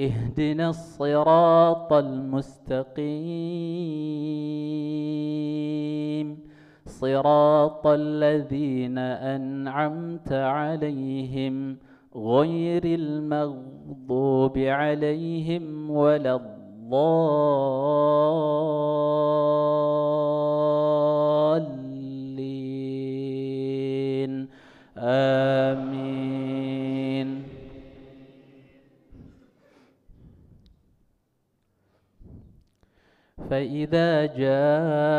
[0.00, 3.08] اهدنا الصراط المستقيم.
[6.86, 11.87] صراط الذين أنعمت عليهم
[12.18, 17.28] غير المغضوب عليهم ولا الضالين.
[24.98, 26.08] آمين.
[33.50, 35.18] فإذا جاءت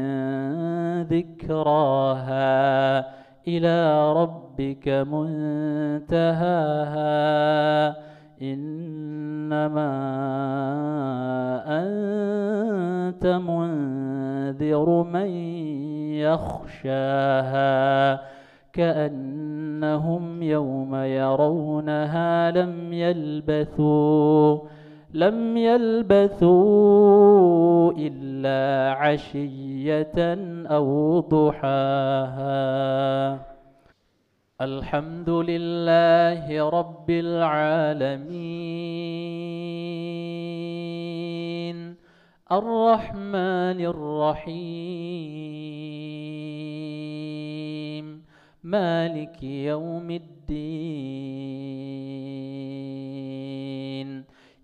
[1.51, 3.05] ذكراها
[3.47, 6.21] إلى ربك منتهاها.
[8.41, 9.91] إنما
[11.67, 15.27] أنت منذر من
[16.15, 18.21] يخشاها.
[18.73, 24.59] كأنهم يوم يرونها لم يلبثوا.
[25.13, 26.51] لم يلبثوا
[27.97, 30.13] إلا عشية
[30.67, 32.71] أو ضحاها.
[34.61, 38.21] الحمد لله رب العالمين.
[42.51, 44.61] الرحمن الرحيم.
[48.63, 50.31] مالك يوم الدين.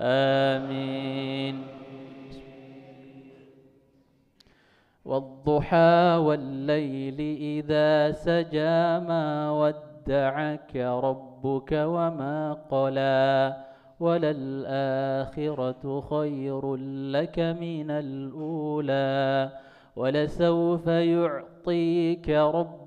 [0.00, 1.76] آمين.
[5.06, 13.56] والضحى والليل إذا سجى ما ودعك ربك وما قلى
[14.00, 16.76] وللآخرة خير
[17.16, 19.50] لك من الأولى
[19.96, 22.85] ولسوف يعطيك ربك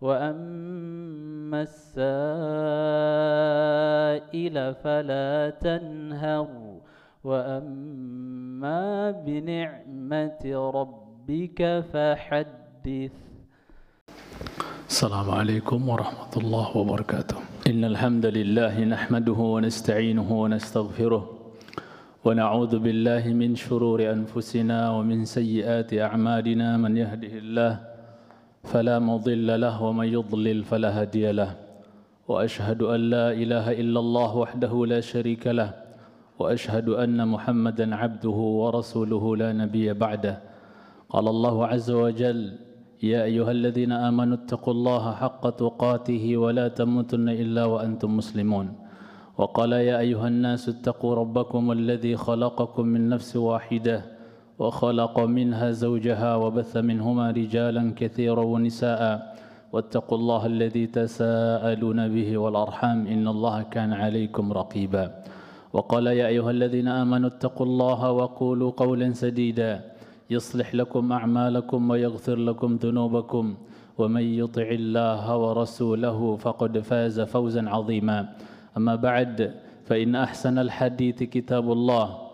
[0.00, 2.06] وأما السائل
[4.84, 6.48] فلا تنهر.
[7.24, 13.12] وأما بنعمة ربك فحدث.
[14.88, 17.36] السلام عليكم ورحمة الله وبركاته.
[17.66, 21.24] إن الحمد لله نحمده ونستعينه ونستغفره
[22.24, 26.76] ونعوذ بالله من شرور أنفسنا ومن سيئات أعمالنا.
[26.76, 27.87] من يهده الله
[28.68, 31.56] فلا مضل له ومن يضلل فلا هادي له.
[32.28, 35.72] وأشهد أن لا إله إلا الله وحده لا شريك له.
[36.38, 40.36] وأشهد أن محمدا عبده ورسوله لا نبي بعده.
[41.08, 42.40] قال الله عز وجل
[43.02, 48.66] يا أيها الذين آمنوا اتقوا الله حق تقاته ولا تموتن إلا وأنتم مسلمون.
[49.38, 54.17] وقال يا أيها الناس اتقوا ربكم الذي خلقكم من نفس واحدة
[54.58, 59.36] وخلق منها زوجها وبث منهما رجالا كثيرا ونساء.
[59.72, 63.06] واتقوا الله الذي تساءلون به والأرحام.
[63.06, 65.14] إن الله كان عليكم رقيبا.
[65.72, 69.80] وقال يا أيها الذين آمنوا اتقوا الله وقولوا قولا سديدا.
[70.30, 73.54] يصلح لكم أعمالكم ويغفر لكم ذنوبكم.
[73.98, 78.28] ومن يطع الله ورسوله فقد فاز فوزا عظيما.
[78.76, 79.54] أما بعد
[79.86, 82.27] فإن أحسن الحديث كتاب الله.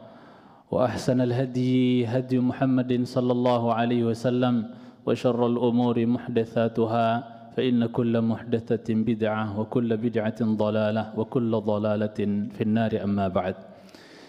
[0.70, 4.55] وأحسن الهدي هدي محمد صلى الله عليه وسلم
[5.07, 7.07] وشر الأمور محدثاتها
[7.55, 12.18] فإن كل محدثة بدعة وكل بدعة ضلالة وكل ضلالة
[12.55, 13.57] في النار أما بعد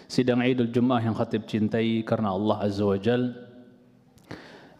[0.06, 3.34] Sidang Idul Jumat yang khatib cintai karena Allah Azza wa Jal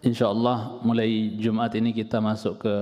[0.06, 2.76] InsyaAllah mulai Jumat ini kita masuk ke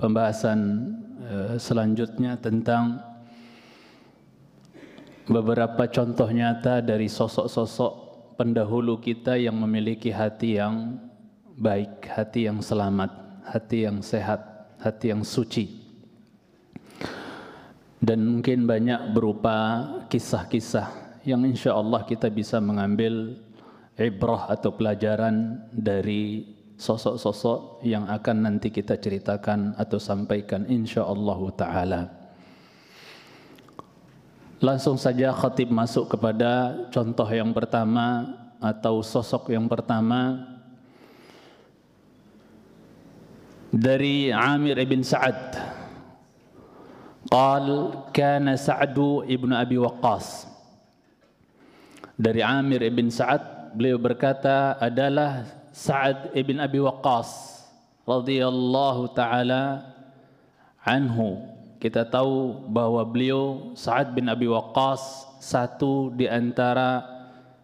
[0.00, 0.88] pembahasan
[1.20, 3.11] uh, selanjutnya tentang
[5.26, 7.92] beberapa contoh nyata dari sosok-sosok
[8.34, 10.98] pendahulu kita yang memiliki hati yang
[11.54, 13.10] baik, hati yang selamat,
[13.46, 14.40] hati yang sehat,
[14.82, 15.82] hati yang suci.
[18.02, 20.90] Dan mungkin banyak berupa kisah-kisah
[21.22, 23.38] yang insya Allah kita bisa mengambil
[23.94, 32.21] ibrah atau pelajaran dari sosok-sosok yang akan nanti kita ceritakan atau sampaikan insya Allah Ta'ala.
[34.62, 38.30] Langsung saja khatib masuk kepada contoh yang pertama
[38.62, 40.38] atau sosok yang pertama
[43.74, 45.58] dari Amir ibn Sa'ad.
[47.26, 47.66] Qal
[48.14, 50.46] kana Sa'du ibn Abi Waqqas.
[52.14, 55.42] Dari Amir ibn Sa'ad beliau berkata adalah
[55.74, 57.58] Sa'ad ibn Abi Waqqas
[58.06, 59.90] radhiyallahu taala
[60.86, 61.51] anhu
[61.82, 67.02] kita tahu bahwa beliau Sa'ad bin Abi Waqqas satu di antara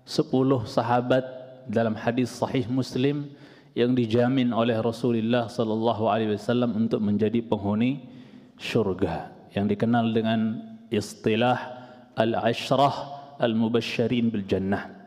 [0.03, 1.23] sepuluh sahabat
[1.71, 3.31] dalam hadis sahih Muslim
[3.79, 8.11] yang dijamin oleh Rasulullah sallallahu alaihi wasallam untuk menjadi penghuni
[8.59, 11.79] syurga yang dikenal dengan istilah
[12.19, 14.99] al-ashrah al-mubasysyirin bil jannah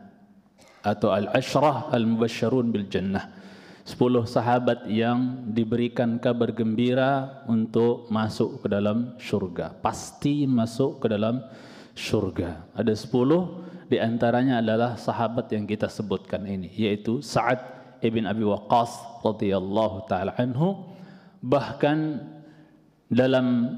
[0.80, 3.28] atau al-ashrah al-mubasysyirun bil jannah.
[3.82, 9.74] Sepuluh sahabat yang diberikan kabar gembira untuk masuk ke dalam syurga.
[9.74, 11.42] Pasti masuk ke dalam
[11.98, 12.62] syurga.
[12.78, 16.70] Ada sepuluh di antaranya adalah sahabat yang kita sebutkan ini.
[16.70, 17.58] Yaitu Sa'ad
[18.06, 20.86] ibn Abi Waqqas radhiyallahu ta'ala anhu.
[21.42, 22.22] Bahkan
[23.10, 23.76] dalam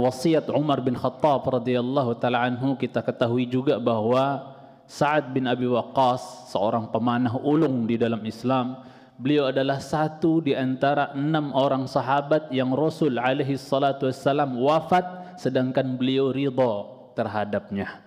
[0.00, 4.48] wasiat Umar bin Khattab radhiyallahu taala anhu kita ketahui juga bahwa
[4.88, 8.80] Sa'ad bin Abi Waqqas seorang pemanah ulung di dalam Islam
[9.20, 15.96] beliau adalah satu di antara enam orang sahabat yang Rasul alaihi salatu wassalam wafat sedangkan
[15.96, 16.74] beliau ridha
[17.16, 18.00] terhadapnya.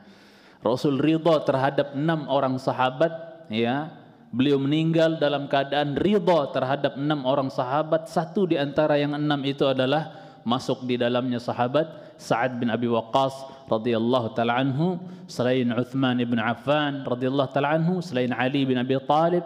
[0.66, 3.12] Rasul ridha terhadap enam orang sahabat
[3.54, 3.92] ya.
[4.36, 8.12] Beliau meninggal dalam keadaan ridha terhadap enam orang sahabat.
[8.12, 10.12] Satu di antara yang enam itu adalah
[10.44, 14.96] masuk di dalamnya sahabat Sa'ad bin Abi Waqqas radhiyallahu taala anhu,
[15.28, 19.44] selain Uthman ibn Affan radhiyallahu taala anhu, selain Ali bin Abi Talib,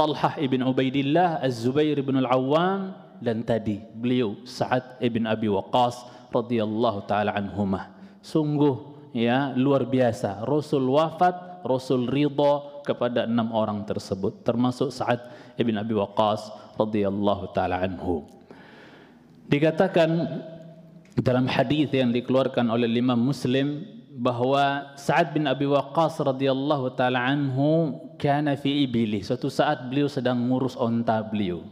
[0.00, 7.36] Talhah ibn Ubaidillah, Az-Zubair ibn Al-Awwam dan tadi beliau Sa'ad ibn Abi Waqqas radhiyallahu taala
[7.36, 7.92] anhumah.
[8.24, 10.48] Sungguh ya luar biasa.
[10.48, 15.20] Rasul wafat, Rasul ridha kepada enam orang tersebut termasuk Sa'ad
[15.60, 16.48] ibn Abi Waqqas
[16.80, 18.24] radhiyallahu taala anhu.
[19.52, 20.08] Dikatakan
[21.20, 27.96] dalam hadis yang dikeluarkan oleh Imam Muslim bahwa Sa'ad bin Abi Waqqas radhiyallahu taala anhu
[28.20, 29.24] kana fi ibili.
[29.24, 31.64] Suatu saat beliau sedang ngurus onta beliau.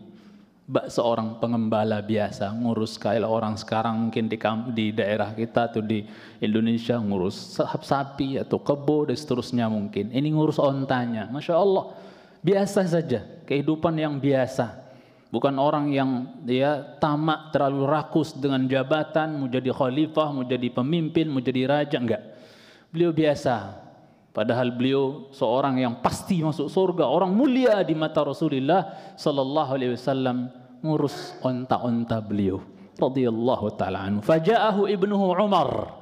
[0.68, 4.36] Bak seorang pengembala biasa ngurus kayak orang sekarang mungkin di
[4.72, 6.04] di daerah kita atau di
[6.40, 10.08] Indonesia ngurus sapi atau kebo dan seterusnya mungkin.
[10.08, 11.28] Ini ngurus ontanya.
[11.28, 11.92] Masya Allah.
[12.40, 13.28] Biasa saja.
[13.44, 14.88] Kehidupan yang biasa
[15.28, 21.28] Bukan orang yang dia tamak terlalu rakus dengan jabatan, mau jadi khalifah, mau jadi pemimpin,
[21.28, 22.37] mau jadi raja, enggak.
[22.88, 23.84] Beliau biasa.
[24.32, 30.46] Padahal beliau seorang yang pasti masuk surga, orang mulia di mata Rasulullah sallallahu alaihi wasallam
[30.78, 32.62] ngurus onta-onta beliau
[32.94, 34.20] radhiyallahu taala anhu.
[34.22, 35.98] Faja'ahu ibnuhu Umar.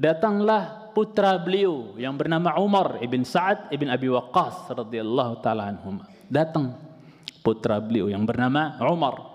[0.00, 5.76] Datanglah putra beliau yang bernama Umar ibn Sa'ad ibn Abi Waqqas radhiyallahu taala.
[6.32, 6.80] Datang
[7.44, 9.29] putra beliau yang bernama Umar.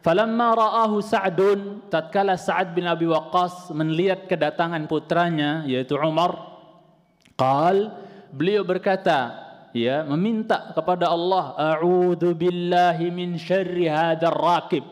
[0.00, 6.40] Falamma ra'ahu Sa'dun tatkala Sa'ad bin Abi Waqqas melihat kedatangan putranya yaitu Umar
[7.36, 7.92] qal
[8.32, 9.36] beliau berkata
[9.76, 14.84] ya meminta kepada Allah a'udzu billahi min syarri hadzal rakib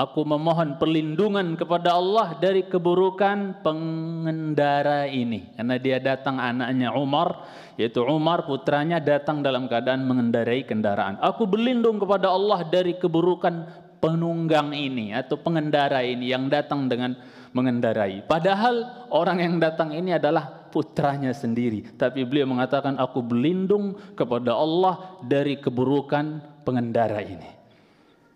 [0.00, 5.52] Aku memohon perlindungan kepada Allah dari keburukan pengendara ini.
[5.52, 7.44] Karena dia datang anaknya Umar,
[7.76, 11.20] yaitu Umar putranya datang dalam keadaan mengendarai kendaraan.
[11.20, 13.68] Aku berlindung kepada Allah dari keburukan
[14.00, 17.14] penunggang ini atau pengendara ini yang datang dengan
[17.52, 18.24] mengendarai.
[18.26, 21.84] Padahal orang yang datang ini adalah putranya sendiri.
[21.94, 27.50] Tapi beliau mengatakan aku berlindung kepada Allah dari keburukan pengendara ini.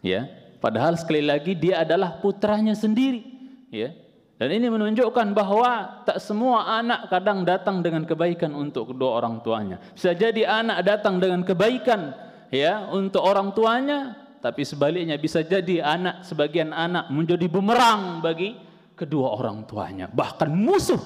[0.04, 0.28] Ya,
[0.64, 3.20] Padahal sekali lagi dia adalah putranya sendiri.
[3.68, 3.92] Ya.
[4.40, 9.76] Dan ini menunjukkan bahwa tak semua anak kadang datang dengan kebaikan untuk kedua orang tuanya.
[9.92, 12.16] Bisa jadi anak datang dengan kebaikan
[12.48, 18.52] ya untuk orang tuanya, tapi sebaliknya bisa jadi anak sebagian anak menjadi bumerang bagi
[18.92, 21.00] kedua orang tuanya, bahkan musuh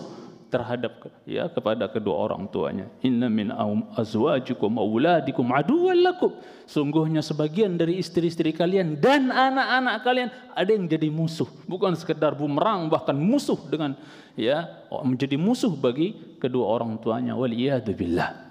[0.51, 2.91] terhadap ya kepada kedua orang tuanya.
[2.99, 3.55] Inna min
[3.95, 6.35] azwajikum auladikum aduwwan lakum.
[6.67, 10.29] Sungguhnya sebagian dari istri-istri kalian dan anak-anak kalian
[10.59, 13.95] ada yang jadi musuh, bukan sekedar bumerang bahkan musuh dengan
[14.35, 17.39] ya menjadi musuh bagi kedua orang tuanya.
[17.39, 17.55] Wal
[17.95, 18.48] billah.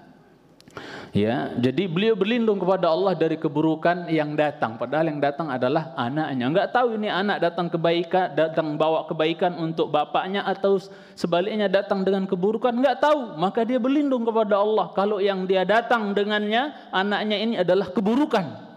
[1.16, 4.76] Ya, jadi beliau berlindung kepada Allah dari keburukan yang datang.
[4.76, 6.44] Padahal yang datang adalah anaknya.
[6.44, 10.76] Enggak tahu ini anak datang kebaikan, datang bawa kebaikan untuk bapaknya atau
[11.16, 12.76] sebaliknya datang dengan keburukan.
[12.76, 13.40] Enggak tahu.
[13.40, 14.92] Maka dia berlindung kepada Allah.
[14.92, 18.68] Kalau yang dia datang dengannya, anaknya ini adalah keburukan.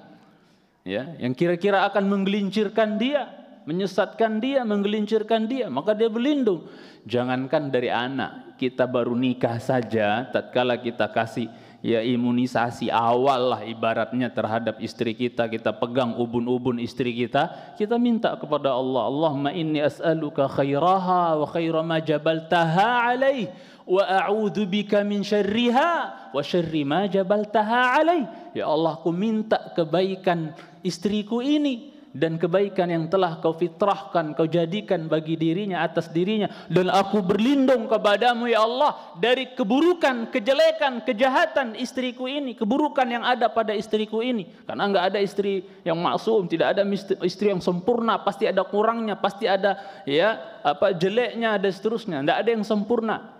[0.87, 3.27] Ya, yang kira-kira akan menggelincirkan dia,
[3.67, 6.65] menyesatkan dia, menggelincirkan dia, maka dia berlindung.
[7.05, 11.49] Jangankan dari anak, kita baru nikah saja, tatkala kita kasih
[11.81, 15.49] ya imunisasi awal lah ibaratnya terhadap istri kita.
[15.49, 17.75] Kita pegang ubun-ubun istri kita.
[17.75, 23.49] Kita minta kepada Allah Allahumma inni as'aluka khairaha wa khaira ma jabaltaha alaih
[23.83, 28.23] wa a'udzu bika min syarriha wa syarri ma jabaltaha alaih.
[28.55, 30.53] Ya Allah aku minta kebaikan
[30.85, 36.91] istriku ini dan kebaikan yang telah kau fitrahkan, kau jadikan bagi dirinya atas dirinya dan
[36.91, 43.71] aku berlindung kepadamu ya Allah dari keburukan, kejelekan, kejahatan istriku ini, keburukan yang ada pada
[43.71, 44.51] istriku ini.
[44.67, 46.83] Karena enggak ada istri yang maksum, tidak ada
[47.23, 52.17] istri yang sempurna, pasti ada kurangnya, pasti ada ya apa jeleknya dan seterusnya.
[52.19, 53.39] Enggak ada yang sempurna.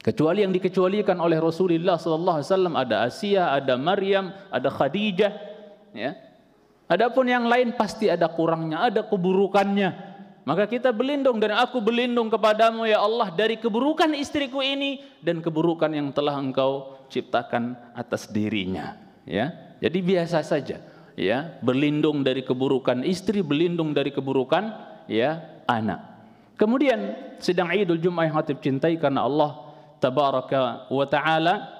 [0.00, 5.32] Kecuali yang dikecualikan oleh Rasulullah sallallahu alaihi wasallam ada Asia, ada Maryam, ada Khadijah,
[5.90, 6.25] ya.
[6.86, 10.14] Adapun yang lain pasti ada kurangnya, ada keburukannya.
[10.46, 15.90] Maka kita berlindung dan aku berlindung kepadamu ya Allah dari keburukan istriku ini dan keburukan
[15.90, 18.94] yang telah engkau ciptakan atas dirinya.
[19.26, 20.78] Ya, jadi biasa saja.
[21.18, 24.70] Ya, berlindung dari keburukan istri, berlindung dari keburukan
[25.10, 25.98] ya anak.
[26.54, 29.66] Kemudian sedang Idul Jumat yang hatib cintai karena Allah
[29.98, 31.75] tabaraka wa taala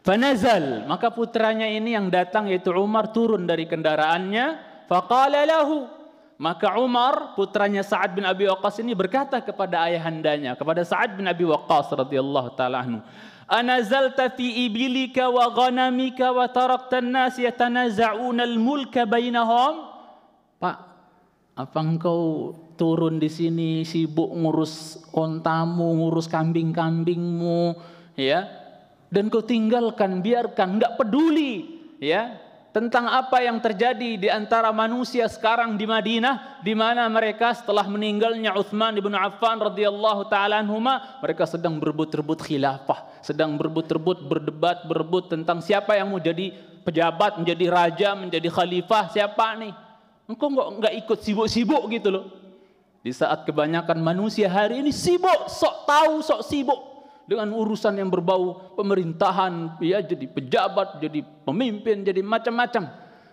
[0.00, 4.56] Fanazal, maka putranya ini yang datang yaitu Umar turun dari kendaraannya,
[4.88, 6.00] faqala lahu.
[6.40, 11.44] Maka Umar putranya Sa'ad bin Abi Waqqas ini berkata kepada ayahandanya, kepada Sa'ad bin Abi
[11.44, 13.04] Waqqas radhiyallahu taala anhu,
[13.44, 19.84] "Anazalta fi ibilika wa ghanamika wa tarakta an-nas yatanaza'una al-mulka bainahum?"
[20.56, 20.76] Pak,
[21.60, 27.76] apa engkau turun di sini sibuk ngurus ontamu, ngurus kambing-kambingmu,
[28.16, 28.59] ya?
[29.10, 32.38] Dan kau tinggalkan, biarkan, nggak peduli, ya?
[32.70, 38.54] Tentang apa yang terjadi di antara manusia sekarang di Madinah, di mana mereka setelah meninggalnya
[38.54, 45.58] Uthman ibn Affan radhiyallahu taala anhuma, mereka sedang berebut-rebut khilafah, sedang berebut-rebut berdebat, berebut tentang
[45.58, 46.54] siapa yang mau jadi
[46.86, 49.74] pejabat, menjadi raja, menjadi khalifah, siapa nih?
[50.30, 52.30] Engkau nggak nggak ikut sibuk-sibuk gitu loh.
[53.02, 58.74] Di saat kebanyakan manusia hari ini sibuk, sok tahu, sok sibuk dengan urusan yang berbau
[58.76, 62.90] pemerintahan, ya jadi pejabat, jadi pemimpin, jadi macam-macam.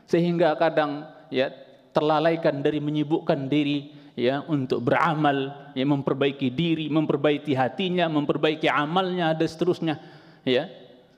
[0.07, 1.51] Sehingga kadang ya
[1.91, 9.47] terlalaikan dari menyibukkan diri ya untuk beramal, ya memperbaiki diri, memperbaiki hatinya, memperbaiki amalnya dan
[9.47, 9.95] seterusnya.
[10.47, 10.71] Ya.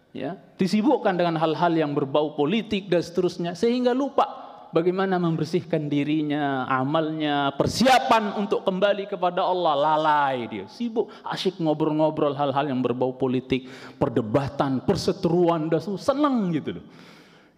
[0.09, 7.53] Ya, disibukkan dengan hal-hal yang berbau politik dan seterusnya sehingga lupa bagaimana membersihkan dirinya, amalnya,
[7.57, 9.73] persiapan untuk kembali kepada Allah.
[9.75, 16.85] Lalai dia, sibuk, asyik ngobrol-ngobrol hal-hal yang berbau politik, perdebatan, perseteruan, dan senang gitu loh.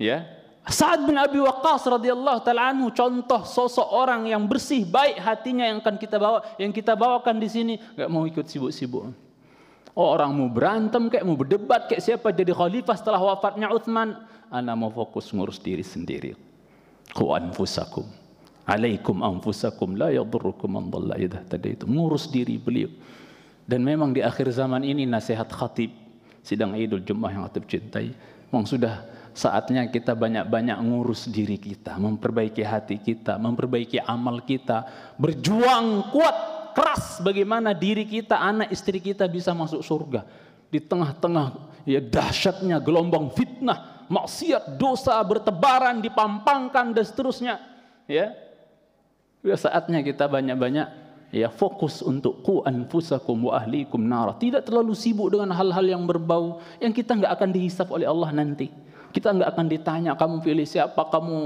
[0.01, 0.26] Ya,
[0.62, 5.82] Sa'ad bin Abi Waqqas radhiyallahu taala anhu contoh sosok orang yang bersih, baik hatinya yang
[5.82, 9.09] akan kita bawa, yang kita bawakan di sini, nggak mau ikut sibuk-sibuk.
[9.91, 14.16] Oh, orang mau berantem kayak mau berdebat kayak siapa jadi khalifah setelah wafatnya Utsman,
[14.53, 16.51] ana mau fokus ngurus diri sendiri.
[17.12, 18.07] Qu anfusakum.
[18.68, 21.88] Alaikum anfusakum la yadurrukum man dhalla idza tadaitu.
[21.88, 22.91] Ngurus diri beliau.
[23.68, 25.91] Dan memang di akhir zaman ini nasihat khatib
[26.41, 28.12] sidang Idul Jumat yang khatib cintai
[28.51, 34.84] memang sudah saatnya kita banyak-banyak ngurus diri kita, memperbaiki hati kita, memperbaiki amal kita,
[35.16, 36.36] berjuang kuat
[36.76, 40.28] keras bagaimana diri kita, anak istri kita bisa masuk surga.
[40.68, 41.47] Di tengah-tengah
[41.88, 47.55] ya dahsyatnya gelombang fitnah, maksiat, dosa bertebaran, dipampangkan dan seterusnya.
[48.12, 48.36] Ya.
[49.41, 50.88] Ya saatnya kita banyak-banyak
[51.32, 54.36] ya fokus untuk ku anfusakum wa ahlikum nar.
[54.38, 58.70] Tidak terlalu sibuk dengan hal-hal yang berbau yang kita nggak akan dihisap oleh Allah nanti.
[59.16, 61.39] Kita nggak akan ditanya kamu pilih siapa, kamu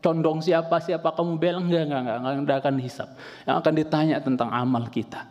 [0.00, 3.08] condong siapa siapa kamu belang enggak enggak, enggak, enggak akan dihisap
[3.44, 5.28] yang akan ditanya tentang amal kita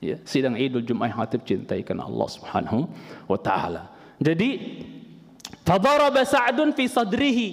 [0.00, 2.78] ya sidang Idul Jumat hatib cintai karena Allah Subhanahu
[3.26, 3.88] wa taala
[4.20, 4.48] jadi
[5.70, 7.48] fadaraba Sa'dun fi sadrihi.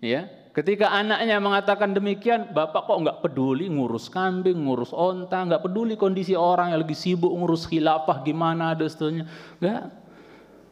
[0.00, 0.24] Ya.
[0.50, 6.34] Ketika anaknya mengatakan demikian bapak kok enggak peduli ngurus kambing ngurus onta enggak peduli kondisi
[6.34, 9.24] orang yang lagi sibuk ngurus khilafah gimana dan seterusnya.
[9.60, 9.82] Enggak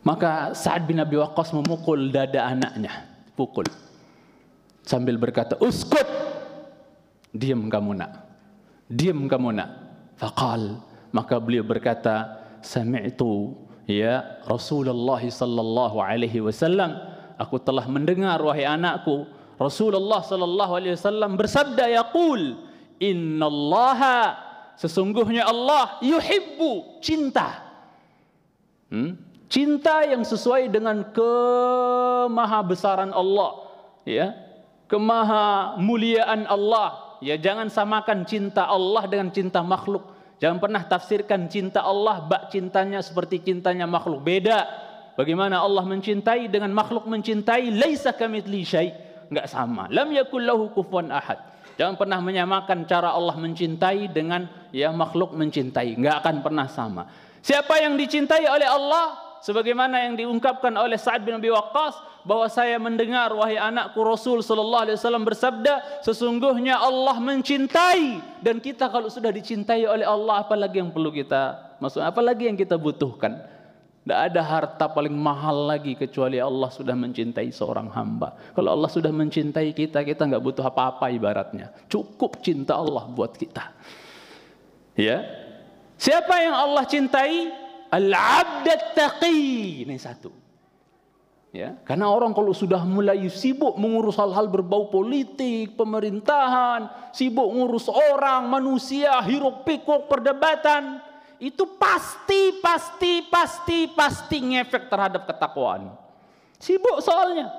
[0.02, 3.04] maka Sa'ad bin Abi Waqqas memukul dada anaknya.
[3.36, 3.68] Pukul.
[4.82, 6.06] Sambil berkata uskut.
[7.28, 8.24] Diam kamu nak.
[8.88, 9.70] Diam kamu nak.
[10.16, 10.80] Faqal.
[11.12, 16.92] Maka beliau berkata sami'tu ya Rasulullah sallallahu alaihi wasallam
[17.40, 19.24] aku telah mendengar wahai anakku
[19.56, 22.60] Rasulullah sallallahu alaihi wasallam bersabda yaqul
[23.00, 24.36] innallaha
[24.76, 27.64] sesungguhnya Allah yuhibbu cinta
[28.92, 29.16] hmm?
[29.48, 33.66] cinta yang sesuai dengan kemahabesaran Allah
[34.04, 34.48] ya
[34.88, 37.20] kemaha muliaan Allah.
[37.20, 40.02] Ya jangan samakan cinta Allah dengan cinta makhluk.
[40.38, 44.22] Jangan pernah tafsirkan cinta Allah bak cintanya seperti cintanya makhluk.
[44.22, 44.66] Beda.
[45.18, 48.88] Bagaimana Allah mencintai dengan makhluk mencintai laisa kamitsli syai.
[49.26, 49.90] Enggak sama.
[49.90, 51.42] Lam yakul lahu kufuwan ahad.
[51.74, 55.98] Jangan pernah menyamakan cara Allah mencintai dengan ya makhluk mencintai.
[55.98, 57.10] Enggak akan pernah sama.
[57.42, 62.76] Siapa yang dicintai oleh Allah sebagaimana yang diungkapkan oleh Sa'ad bin Abi Waqqas bahwa saya
[62.76, 68.20] mendengar wahai anakku Rasul sallallahu alaihi wasallam bersabda sesungguhnya Allah mencintai.
[68.44, 71.56] Dan kita kalau sudah dicintai oleh Allah apalagi yang perlu kita?
[71.80, 73.32] Maksud apalagi yang kita butuhkan?
[74.04, 78.36] Tidak ada harta paling mahal lagi kecuali Allah sudah mencintai seorang hamba.
[78.52, 81.72] Kalau Allah sudah mencintai kita, kita nggak butuh apa-apa ibaratnya.
[81.88, 83.72] Cukup cinta Allah buat kita.
[84.96, 85.24] Ya,
[86.00, 87.52] siapa yang Allah cintai,
[87.92, 90.47] al-'abd taqi ini satu
[91.52, 91.76] ya.
[91.84, 99.18] Karena orang kalau sudah mulai sibuk mengurus hal-hal berbau politik pemerintahan sibuk ngurus orang manusia
[99.24, 101.00] hiruk pikuk perdebatan
[101.38, 105.94] itu pasti pasti pasti pasti ngefek terhadap ketakwaan.
[106.58, 107.54] Sibuk soalnya.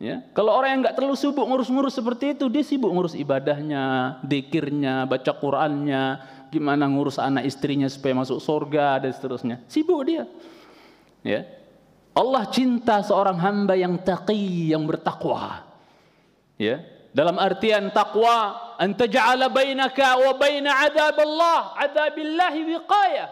[0.00, 0.24] Ya.
[0.32, 5.36] Kalau orang yang nggak terlalu sibuk ngurus-ngurus seperti itu dia sibuk ngurus ibadahnya dikirnya baca
[5.36, 6.04] Qurannya
[6.48, 9.56] gimana ngurus anak istrinya supaya masuk surga dan seterusnya.
[9.68, 10.24] Sibuk dia.
[11.20, 11.60] Ya
[12.10, 15.62] Allah cinta seorang hamba yang taqi, yang bertakwa.
[16.60, 16.82] Ya,
[17.14, 23.26] dalam artian takwa an taj'ala bainaka wa baina adab Allah, adabillah wiqaya.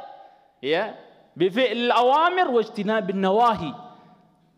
[0.62, 0.94] Ya,
[1.34, 3.70] bi fi'l awamir wa ijtinabin nawahi.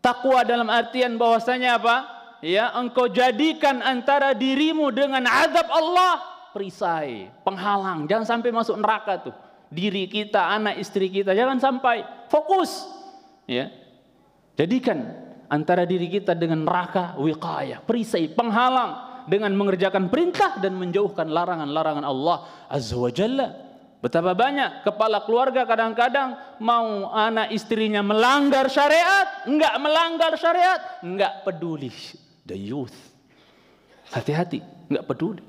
[0.01, 1.95] Takwa dalam artian bahwasanya apa?
[2.41, 8.09] Ya, engkau jadikan antara dirimu dengan azab Allah perisai, penghalang.
[8.09, 9.35] Jangan sampai masuk neraka tuh.
[9.69, 12.01] Diri kita, anak istri kita jangan sampai
[12.33, 12.89] fokus.
[13.45, 13.69] Ya,
[14.59, 14.99] Jadikan
[15.51, 22.37] antara diri kita dengan neraka wiqayah, perisai, penghalang dengan mengerjakan perintah dan menjauhkan larangan-larangan Allah
[22.71, 23.47] Azza wa Jalla.
[24.01, 31.93] Betapa banyak kepala keluarga kadang-kadang mau anak istrinya melanggar syariat, enggak melanggar syariat, enggak peduli.
[32.41, 32.97] The youth.
[34.09, 35.45] Hati-hati, enggak peduli.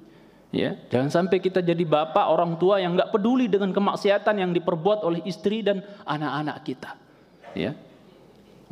[0.53, 5.01] Ya, jangan sampai kita jadi bapak orang tua yang enggak peduli dengan kemaksiatan yang diperbuat
[5.01, 6.93] oleh istri dan anak-anak kita.
[7.57, 7.73] Ya,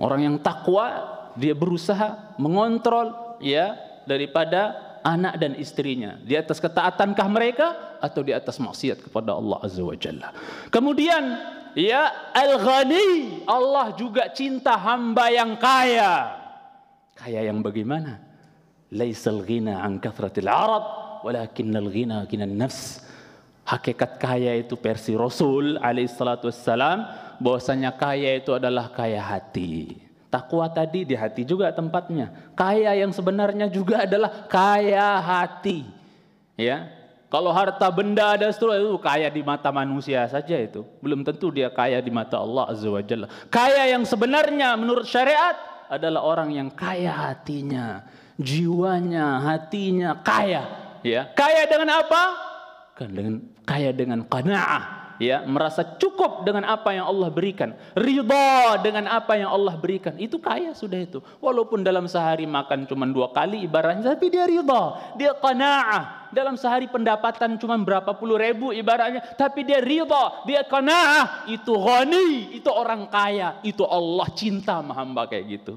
[0.00, 3.76] Orang yang takwa dia berusaha mengontrol ya
[4.08, 7.66] daripada anak dan istrinya di atas ketaatankah mereka
[8.00, 10.32] atau di atas maksiat kepada Allah Azza wa Jalla.
[10.72, 11.36] Kemudian
[11.76, 16.40] ya al-ghani Allah juga cinta hamba yang kaya.
[17.16, 18.24] Kaya yang bagaimana?
[18.90, 20.84] Laisal ghina an kathratil arad
[21.22, 23.04] walakinnal ghina nafs.
[23.68, 27.06] Hakikat kaya itu versi Rasul alaihi salatu wassalam
[27.40, 29.96] bahwasanya kaya itu adalah kaya hati.
[30.30, 32.30] Takwa tadi di hati juga tempatnya.
[32.54, 35.82] Kaya yang sebenarnya juga adalah kaya hati.
[36.54, 36.86] Ya.
[37.30, 40.82] Kalau harta benda ada seterusnya itu kaya di mata manusia saja itu.
[40.98, 43.26] Belum tentu dia kaya di mata Allah Azza wa Jalla.
[43.50, 45.54] Kaya yang sebenarnya menurut syariat
[45.86, 48.02] adalah orang yang kaya hatinya,
[48.34, 50.62] jiwanya, hatinya kaya.
[51.06, 52.22] Ya, kaya dengan apa?
[52.98, 57.76] Kan dengan kaya dengan qanaah, ya merasa cukup dengan apa yang Allah berikan.
[57.92, 60.16] Ridha dengan apa yang Allah berikan.
[60.16, 61.20] Itu kaya sudah itu.
[61.44, 65.14] Walaupun dalam sehari makan cuma dua kali ibaratnya tapi dia ridha.
[65.20, 66.32] Dia qanaah.
[66.32, 69.20] Dalam sehari pendapatan cuma berapa puluh ribu ibaratnya.
[69.36, 70.42] Tapi dia ridha.
[70.48, 71.44] Dia qanaah.
[71.52, 72.56] Itu ghani.
[72.56, 73.60] Itu orang kaya.
[73.60, 75.76] Itu Allah cinta sama hamba kayak gitu.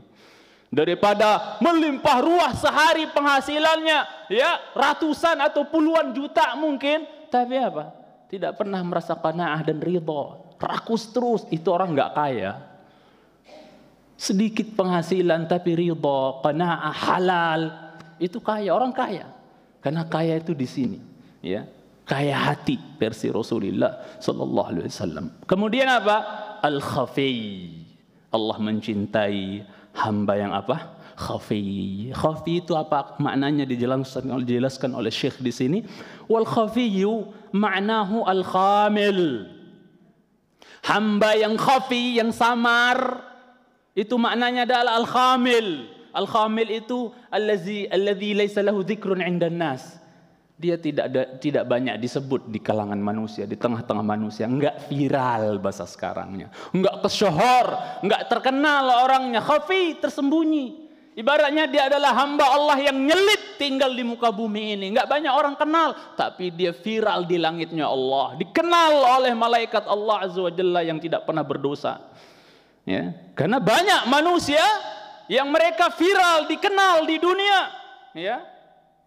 [0.74, 7.06] Daripada melimpah ruah sehari penghasilannya ya ratusan atau puluhan juta mungkin.
[7.30, 8.03] Tapi apa
[8.34, 12.58] tidak pernah merasa qanaah dan ridho, rakus terus, itu orang nggak kaya.
[14.18, 17.62] Sedikit penghasilan tapi ridho, qanaah halal,
[18.18, 19.30] itu kaya, orang kaya.
[19.86, 20.98] Karena kaya itu di sini,
[21.46, 21.70] ya.
[22.10, 25.26] Kaya hati versi Rasulullah sallallahu alaihi wasallam.
[25.46, 26.18] Kemudian apa?
[26.66, 27.70] Al-khafi.
[28.34, 29.62] Allah mencintai
[29.94, 31.00] hamba yang apa?
[31.14, 32.10] Khafi.
[32.12, 35.80] Khafi itu apa maknanya dijelaskan, dijelaskan oleh Syekh di sini.
[36.28, 39.48] Wal khafiyu ma'nahu al khamil.
[40.84, 43.24] Hamba yang khafi, yang samar,
[43.96, 45.88] itu maknanya adalah al khamil.
[46.14, 50.04] Al khamil itu allazi allazi laisa lahu dzikrun 'indan nas.
[50.54, 55.84] Dia tidak ada, tidak banyak disebut di kalangan manusia, di tengah-tengah manusia, enggak viral bahasa
[55.90, 60.83] sekarangnya, enggak kesohor, enggak terkenal orangnya, khafi, tersembunyi.
[61.14, 64.90] Ibaratnya dia adalah hamba Allah yang nyelip tinggal di muka bumi ini.
[64.90, 68.34] Enggak banyak orang kenal, tapi dia viral di langitnya Allah.
[68.42, 72.02] Dikenal oleh malaikat Allah Azza wa Jalla yang tidak pernah berdosa.
[72.84, 74.66] Ya, karena banyak manusia
[75.30, 77.60] yang mereka viral, dikenal di dunia.
[78.18, 78.42] Ya,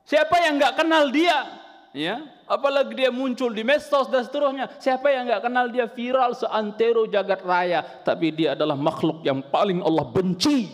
[0.07, 1.43] siapa yang enggak kenal dia?
[1.91, 4.71] Ya, apalagi dia muncul di medsos dan seterusnya.
[4.79, 9.83] Siapa yang enggak kenal dia viral seantero jagat raya, tapi dia adalah makhluk yang paling
[9.83, 10.71] Allah benci.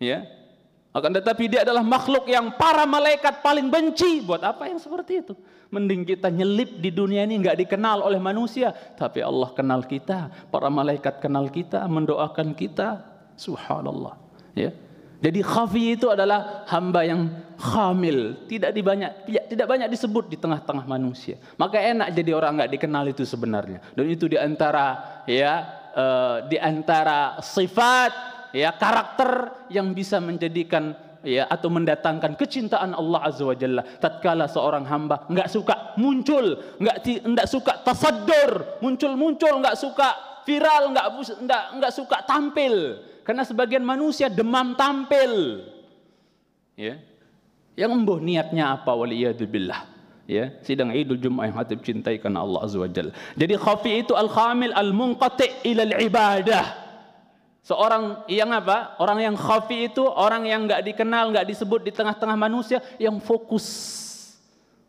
[0.00, 0.24] Ya,
[0.90, 4.26] akan tetapi dia adalah makhluk yang para malaikat paling benci.
[4.26, 5.38] Buat apa yang seperti itu?
[5.70, 10.66] Mending kita nyelip di dunia ini nggak dikenal oleh manusia, tapi Allah kenal kita, para
[10.66, 13.06] malaikat kenal kita, mendoakan kita.
[13.38, 14.18] Subhanallah.
[14.58, 14.74] Ya.
[15.20, 17.28] Jadi khafi itu adalah hamba yang
[17.60, 21.38] hamil, tidak dibanyak tidak banyak disebut di tengah-tengah manusia.
[21.54, 23.78] Maka enak jadi orang nggak dikenal itu sebenarnya.
[23.94, 25.54] Dan itu di antara ya
[25.94, 33.44] uh, di antara sifat ya karakter yang bisa menjadikan ya atau mendatangkan kecintaan Allah Azza
[33.44, 40.30] wa Jalla tatkala seorang hamba enggak suka muncul enggak enggak suka tasaddur muncul-muncul enggak suka
[40.44, 41.06] viral, nggak
[41.46, 43.00] nggak nggak suka tampil.
[43.22, 45.64] Karena sebagian manusia demam tampil.
[46.74, 46.98] Ya.
[47.78, 49.86] Yang embuh niatnya apa waliyadzubillah.
[50.30, 53.10] Ya, sidang Idul Jumat yang hati cintai karena Allah Azza wa Jalla.
[53.34, 56.66] Jadi khafi itu al-khamil al-munqati ila al-ibadah.
[57.60, 58.96] Seorang yang apa?
[58.96, 63.66] Orang yang khafi itu orang yang nggak dikenal, nggak disebut di tengah-tengah manusia, yang fokus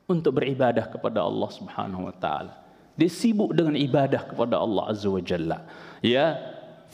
[0.07, 2.55] untuk beribadah kepada Allah Subhanahu wa taala.
[2.95, 5.67] Dia sibuk dengan ibadah kepada Allah Azza wa Jalla.
[5.99, 6.39] Ya,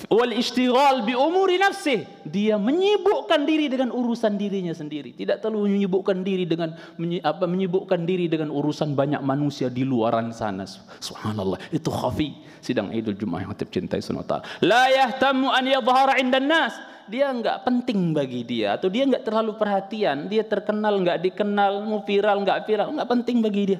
[0.05, 6.21] wal ishtighal bi umuri nafsih dia menyibukkan diri dengan urusan dirinya sendiri tidak terlalu menyibukkan
[6.21, 6.77] diri dengan
[7.25, 10.69] apa menyibukkan diri dengan urusan banyak manusia di luaran sana
[11.01, 12.37] subhanallah itu khafi
[12.67, 16.75] sidang Idul Jumat yang cintai sunata la yahtamu an yadhhara 'inda nas.
[17.07, 20.27] Dia enggak penting bagi dia atau dia enggak terlalu perhatian.
[20.27, 23.79] Dia terkenal enggak dikenal mau viral enggak viral enggak penting bagi dia.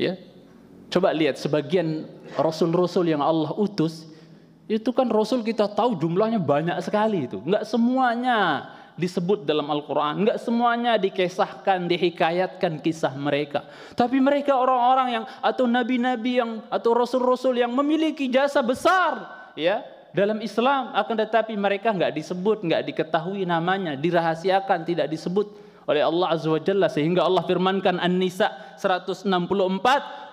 [0.00, 0.16] Ya.
[0.88, 4.08] Coba lihat sebagian rasul-rasul yang Allah utus
[4.66, 7.38] itu kan Rasul kita tahu jumlahnya banyak sekali itu.
[7.44, 10.24] Enggak semuanya disebut dalam Al-Quran.
[10.24, 13.68] Enggak semuanya dikisahkan, dihikayatkan kisah mereka.
[13.92, 19.84] Tapi mereka orang-orang yang atau nabi-nabi yang atau rasul-rasul yang memiliki jasa besar ya
[20.16, 26.34] dalam Islam akan tetapi mereka enggak disebut, enggak diketahui namanya, dirahasiakan, tidak disebut oleh Allah
[26.34, 29.30] Azza wa Jalla sehingga Allah firmankan An-Nisa 164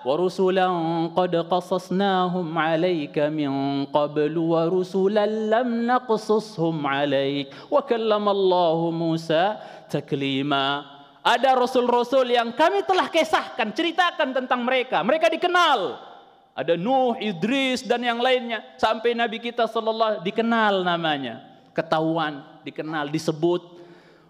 [0.02, 0.74] wa rusulan
[1.14, 9.44] qad qasasnahum 'alaika min qablu wa rusulan lam naqsushum 'alaik wa kallama Allah Musa
[9.86, 10.90] taklima.
[11.24, 15.00] Ada rasul-rasul yang kami telah kisahkan ceritakan tentang mereka.
[15.00, 15.96] Mereka dikenal.
[16.52, 18.60] Ada Nuh, Idris dan yang lainnya.
[18.76, 21.40] Sampai Nabi kita sallallahu dikenal namanya.
[21.72, 23.74] Ketahuan dikenal disebut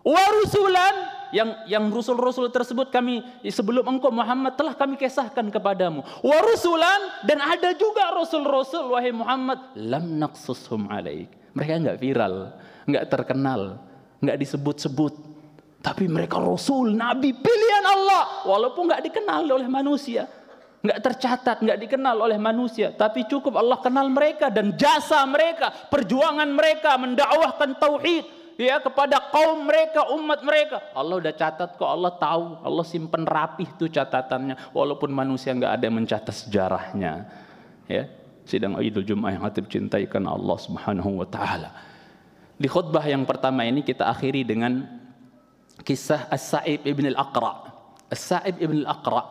[0.05, 0.95] Warusulan
[1.33, 6.05] yang yang rusul-rusul tersebut kami sebelum engkau Muhammad telah kami kisahkan kepadamu.
[6.21, 11.33] Warusulan dan ada juga rasul-rasul wahai Muhammad lam naqsushum alaik.
[11.57, 12.53] Mereka enggak viral,
[12.85, 13.81] enggak terkenal,
[14.21, 15.17] enggak disebut-sebut.
[15.81, 20.29] Tapi mereka rasul, nabi pilihan Allah walaupun enggak dikenal oleh manusia.
[20.85, 26.45] Enggak tercatat, enggak dikenal oleh manusia, tapi cukup Allah kenal mereka dan jasa mereka, perjuangan
[26.53, 30.83] mereka mendakwahkan tauhid, ya kepada kaum mereka, umat mereka.
[30.95, 35.85] Allah udah catat kok, Allah tahu, Allah simpen rapih tuh catatannya, walaupun manusia nggak ada
[35.87, 37.29] yang mencatat sejarahnya.
[37.85, 38.09] Ya,
[38.49, 41.71] sidang Idul Jumat yang hati cintai karena Allah Subhanahu wa taala.
[42.55, 44.87] Di khutbah yang pertama ini kita akhiri dengan
[45.83, 47.75] kisah As-Sa'ib ibn al-Aqra.
[48.09, 49.27] As-Sa'ib ibn al-Aqra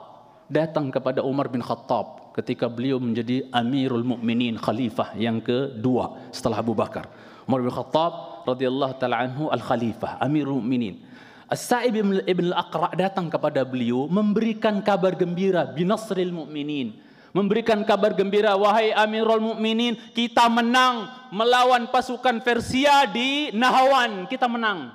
[0.51, 6.75] datang kepada Umar bin Khattab ketika beliau menjadi Amirul Mukminin khalifah yang kedua setelah Abu
[6.75, 7.07] Bakar.
[7.47, 10.99] Umar bin Khattab radhiyallahu taala anhu al-khalifah, Amirul Mukminin.
[11.47, 11.93] As-Sa'ib
[12.25, 16.97] ibn al-Aqra datang kepada beliau memberikan kabar gembira binasril mu'minin.
[17.33, 24.29] Memberikan kabar gembira wahai Amirul Mukminin, kita menang melawan pasukan Persia di Nahawan.
[24.29, 24.93] Kita menang.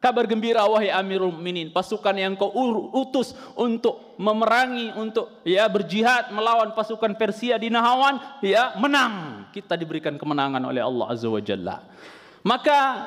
[0.00, 2.48] Kabar gembira wahai Amirul Mukminin, pasukan yang kau
[2.96, 9.44] utus untuk memerangi, untuk ya berjihad melawan pasukan Persia di Nahawan, ya menang.
[9.52, 11.84] Kita diberikan kemenangan oleh Allah Azza wa Jalla.
[12.40, 13.06] Maka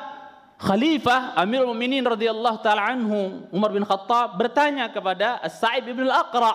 [0.63, 6.53] Khalifah Amirul Mukminin radhiyallahu taala anhu Umar bin Khattab bertanya kepada As-Sa'ib bin Al-Aqra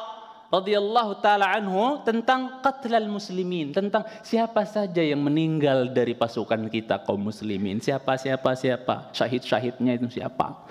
[0.49, 7.21] radhiyallahu taala anhu tentang qatlal muslimin, tentang siapa saja yang meninggal dari pasukan kita kaum
[7.21, 10.65] muslimin, siapa siapa siapa, syahid-syahidnya itu siapa?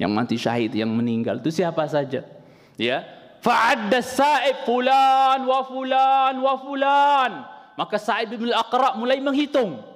[0.00, 2.24] Yang mati syahid yang meninggal itu siapa saja?
[2.80, 3.04] Ya.
[3.42, 7.30] Fa'adda Sa'ib fulan wa fulan wa fulan.
[7.76, 9.91] Maka Sa'ib bin Al-Aqra mulai menghitung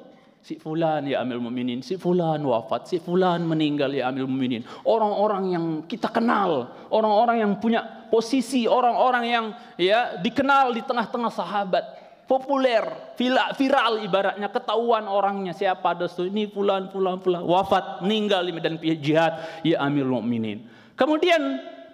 [0.47, 4.63] si fulan ya Amil Muminin, si fulan wafat, si fulan meninggal ya Amil Muminin.
[4.87, 9.45] Orang-orang yang kita kenal, orang-orang yang punya posisi, orang-orang yang
[9.75, 11.85] ya dikenal di tengah-tengah sahabat,
[12.31, 12.87] populer,
[13.59, 19.43] viral ibaratnya ketahuan orangnya siapa ada ini fulan fulan fulan wafat, meninggal di medan jihad
[19.67, 20.63] ya Amil Muminin.
[20.95, 21.43] Kemudian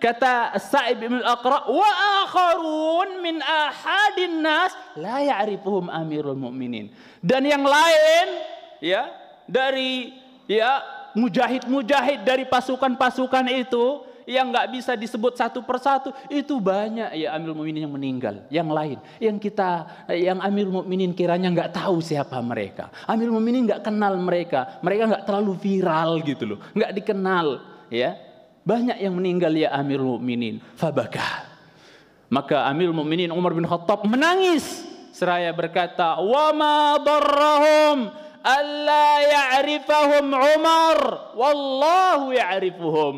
[0.02, 1.90] kata Sa'ib bin Al-Aqra wa
[2.26, 6.90] akharun min ahadin nas la ya'rifuhum amirul mu'minin.
[7.22, 8.26] Dan yang lain
[8.82, 9.06] ya
[9.46, 10.10] dari
[10.50, 10.82] ya
[11.14, 17.90] mujahid-mujahid dari pasukan-pasukan itu yang nggak bisa disebut satu persatu itu banyak ya Amirul Mukminin
[17.90, 18.46] yang meninggal.
[18.50, 19.70] Yang lain yang kita
[20.14, 22.90] yang Amirul Mukminin kiranya nggak tahu siapa mereka.
[23.06, 24.78] Amirul Mukminin nggak kenal mereka.
[24.82, 27.46] Mereka nggak terlalu viral gitu loh nggak dikenal
[27.90, 28.31] ya
[28.62, 30.62] banyak yang meninggal ya Amirul Mukminin.
[30.78, 31.50] Fabaka.
[32.32, 38.08] Maka Amirul Mukminin Umar bin Khattab menangis seraya berkata, "Wa ma darrahum
[38.40, 40.98] alla ya'rifahum Umar,
[41.36, 43.16] wallahu ya'rifuhum."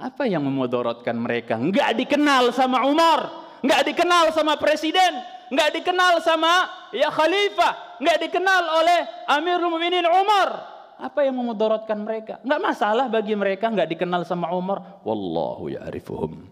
[0.00, 1.60] Apa yang memudaratkan mereka?
[1.60, 3.30] Enggak dikenal sama Umar,
[3.60, 5.20] enggak dikenal sama presiden,
[5.52, 10.69] nggak dikenal sama ya khalifah, nggak dikenal oleh Amirul Mukminin Umar.
[11.00, 12.38] Apa yang memudaratkan mereka?
[12.44, 15.00] Nggak masalah bagi mereka nggak dikenal sama Umar.
[15.02, 16.44] Wallahu ya'rifuhum.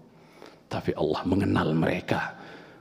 [0.68, 2.36] Tapi Allah mengenal mereka.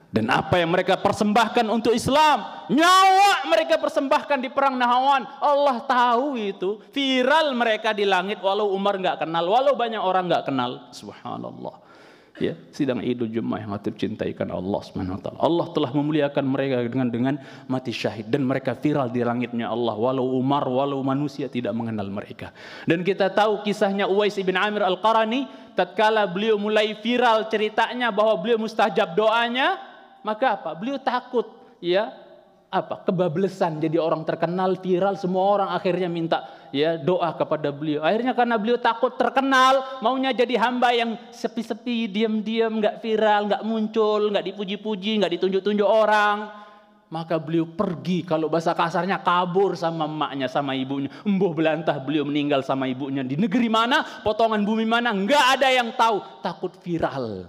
[0.08, 5.28] Dan apa yang mereka persembahkan untuk Islam, nyawa mereka persembahkan di perang Nahawan.
[5.44, 6.80] Allah tahu itu.
[6.96, 10.88] Viral mereka di langit walau Umar nggak kenal, walau banyak orang nggak kenal.
[10.96, 11.87] Subhanallah
[12.38, 15.22] ya sidang Idul Jumat yang hati cintaikan Allah Subhanahu.
[15.38, 17.36] Allah telah memuliakan mereka dengan dengan
[17.66, 22.54] mati syahid dan mereka viral di langitnya Allah walau Umar walau manusia tidak mengenal mereka.
[22.86, 28.58] Dan kita tahu kisahnya Uwais bin Amir Al-Qarani tatkala beliau mulai viral ceritanya bahwa beliau
[28.62, 29.78] mustajab doanya,
[30.26, 30.74] maka apa?
[30.78, 31.46] Beliau takut
[31.82, 32.14] ya
[32.68, 38.04] apa kebablesan jadi orang terkenal viral semua orang akhirnya minta ya doa kepada beliau.
[38.04, 44.32] Akhirnya karena beliau takut terkenal maunya jadi hamba yang sepi-sepi diam-diam nggak viral nggak muncul
[44.32, 46.68] nggak dipuji-puji nggak ditunjuk-tunjuk orang.
[47.08, 51.08] Maka beliau pergi kalau bahasa kasarnya kabur sama emaknya sama ibunya.
[51.24, 53.24] Embuh belantah beliau meninggal sama ibunya.
[53.24, 56.20] Di negeri mana potongan bumi mana nggak ada yang tahu.
[56.44, 57.48] Takut viral.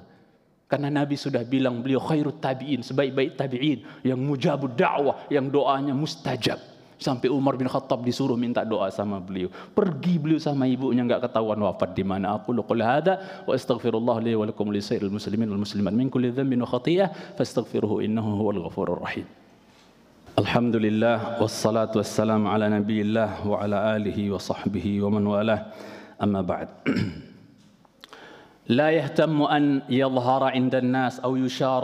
[0.69, 4.05] Karena Nabi sudah bilang beliau khairut tabi'in, sebaik-baik tabi'in.
[4.05, 6.78] Yang mujabud dakwah, yang doanya mustajab.
[7.04, 9.52] Sampai Umar bin Khattab disuruh minta doa sama beliau.
[9.52, 12.40] Pergi beliau sama ibunya enggak ketahuan wafat di mana.
[12.40, 16.32] Aku qul hada wa astaghfirullah li wa lakum li sairil muslimin wal muslimat min kulli
[16.32, 19.28] dhanbin wa khati'ah fastaghfiruhu innahu huwal ghafurur rahim.
[20.40, 25.60] Alhamdulillah wassalatu wassalamu ala nabiyillah wa ala alihi wa sahbihi wa man walah.
[26.24, 26.72] Amma ba'd.
[28.64, 31.84] لا يهتم أن يظهر عند الناس أو يشار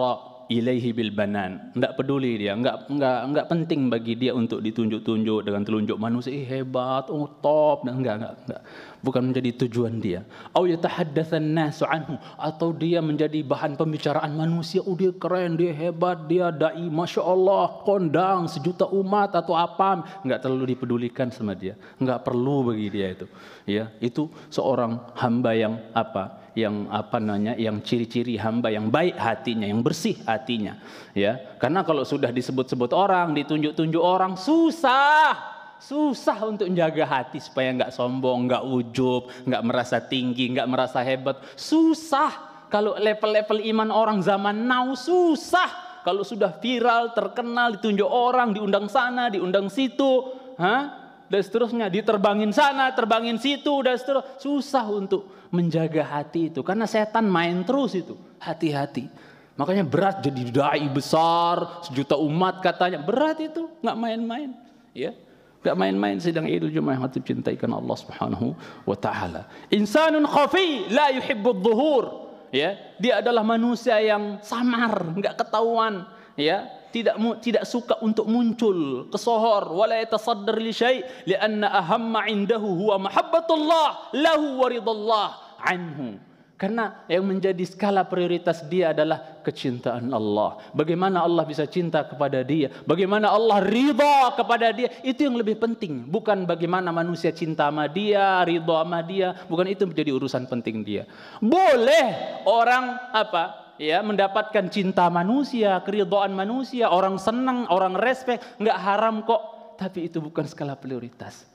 [0.52, 1.72] ilaihi bil banan.
[1.72, 6.44] Enggak peduli dia, enggak enggak enggak penting bagi dia untuk ditunjuk-tunjuk dengan telunjuk manusia eh,
[6.44, 8.62] hebat, oh top dan enggak enggak enggak.
[9.04, 10.24] Bukan menjadi tujuan dia.
[10.56, 16.24] Au yatahaddatsan nasu anhu atau dia menjadi bahan pembicaraan manusia, oh dia keren, dia hebat,
[16.28, 21.76] dia dai, masya Allah, kondang sejuta umat atau apa, enggak terlalu dipedulikan sama dia.
[22.00, 23.26] Enggak perlu bagi dia itu.
[23.64, 26.43] Ya, itu seorang hamba yang apa?
[26.54, 30.78] Yang apa namanya yang ciri-ciri hamba yang baik hatinya yang bersih hatinya
[31.12, 31.58] ya.
[31.58, 35.52] Karena kalau sudah disebut-sebut orang ditunjuk-tunjuk orang susah.
[35.82, 41.42] Susah untuk menjaga hati supaya nggak sombong nggak ujub nggak merasa tinggi nggak merasa hebat.
[41.58, 42.54] Susah.
[42.70, 46.00] Kalau level-level iman orang zaman now susah.
[46.06, 51.04] Kalau sudah viral terkenal ditunjuk orang diundang sana diundang situ Hah?
[51.28, 56.66] dan seterusnya diterbangin sana terbangin situ dan seterusnya susah untuk menjaga hati itu.
[56.66, 58.18] Karena setan main terus itu.
[58.42, 59.06] Hati-hati.
[59.54, 62.98] Makanya berat jadi dai besar sejuta umat katanya.
[62.98, 63.70] Berat itu.
[63.78, 64.50] Nggak main-main.
[64.90, 65.14] Ya.
[65.62, 66.98] Nggak main-main sedang Idul Jumat.
[66.98, 69.46] Hati cintaikan Allah Subhanahu wa taala.
[69.70, 72.04] Insanun khafi la yuhibbu dhuhur.
[72.50, 72.74] Ya.
[72.98, 76.02] Dia adalah manusia yang samar nggak ketahuan.
[76.34, 76.66] Ya.
[76.94, 79.66] Tidak tidak suka untuk muncul kesohor.
[79.70, 86.20] Wala yatasaddar li syai' lianna ahamma indahu huwa mahabbatullah lahu wa ridallah anhu.
[86.54, 90.62] Karena yang menjadi skala prioritas dia adalah kecintaan Allah.
[90.70, 92.70] Bagaimana Allah bisa cinta kepada dia.
[92.86, 94.86] Bagaimana Allah ridha kepada dia.
[95.02, 96.06] Itu yang lebih penting.
[96.06, 99.34] Bukan bagaimana manusia cinta sama dia, ridha sama dia.
[99.50, 101.10] Bukan itu menjadi urusan penting dia.
[101.42, 109.26] Boleh orang apa ya mendapatkan cinta manusia, keridhaan manusia, orang senang, orang respect, nggak haram
[109.26, 109.74] kok.
[109.74, 111.53] Tapi itu bukan skala prioritas.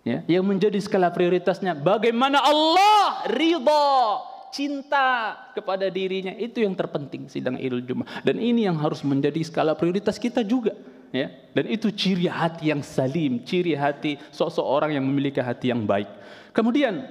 [0.00, 6.32] Ya, yang menjadi skala prioritasnya bagaimana Allah ridha cinta kepada dirinya.
[6.34, 8.24] Itu yang terpenting sidang Idul Jumat.
[8.24, 10.72] Dan ini yang harus menjadi skala prioritas kita juga.
[11.12, 11.30] Ya.
[11.52, 16.08] Dan itu ciri hati yang salim ciri hati sosok orang yang memiliki hati yang baik.
[16.56, 17.06] Kemudian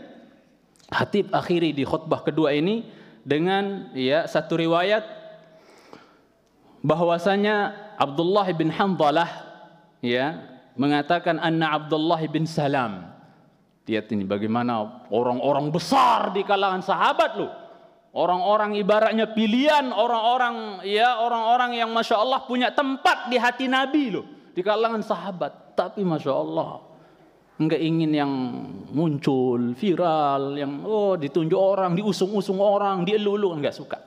[0.90, 2.82] Hatib akhiri di khutbah kedua ini
[3.22, 5.06] dengan ya satu riwayat
[6.82, 9.30] bahwasanya Abdullah bin Hanzalah
[10.02, 10.42] ya
[10.76, 13.10] mengatakan anna Abdullah bin Salam.
[13.90, 17.50] Lihat ini bagaimana orang-orang besar di kalangan sahabat loh.
[18.10, 24.26] Orang-orang ibaratnya pilihan orang-orang ya orang-orang yang masya Allah punya tempat di hati Nabi loh
[24.54, 25.74] di kalangan sahabat.
[25.78, 26.86] Tapi masya Allah
[27.60, 28.32] enggak ingin yang
[28.96, 33.98] muncul viral yang oh ditunjuk orang diusung-usung orang dielu-elu enggak suka.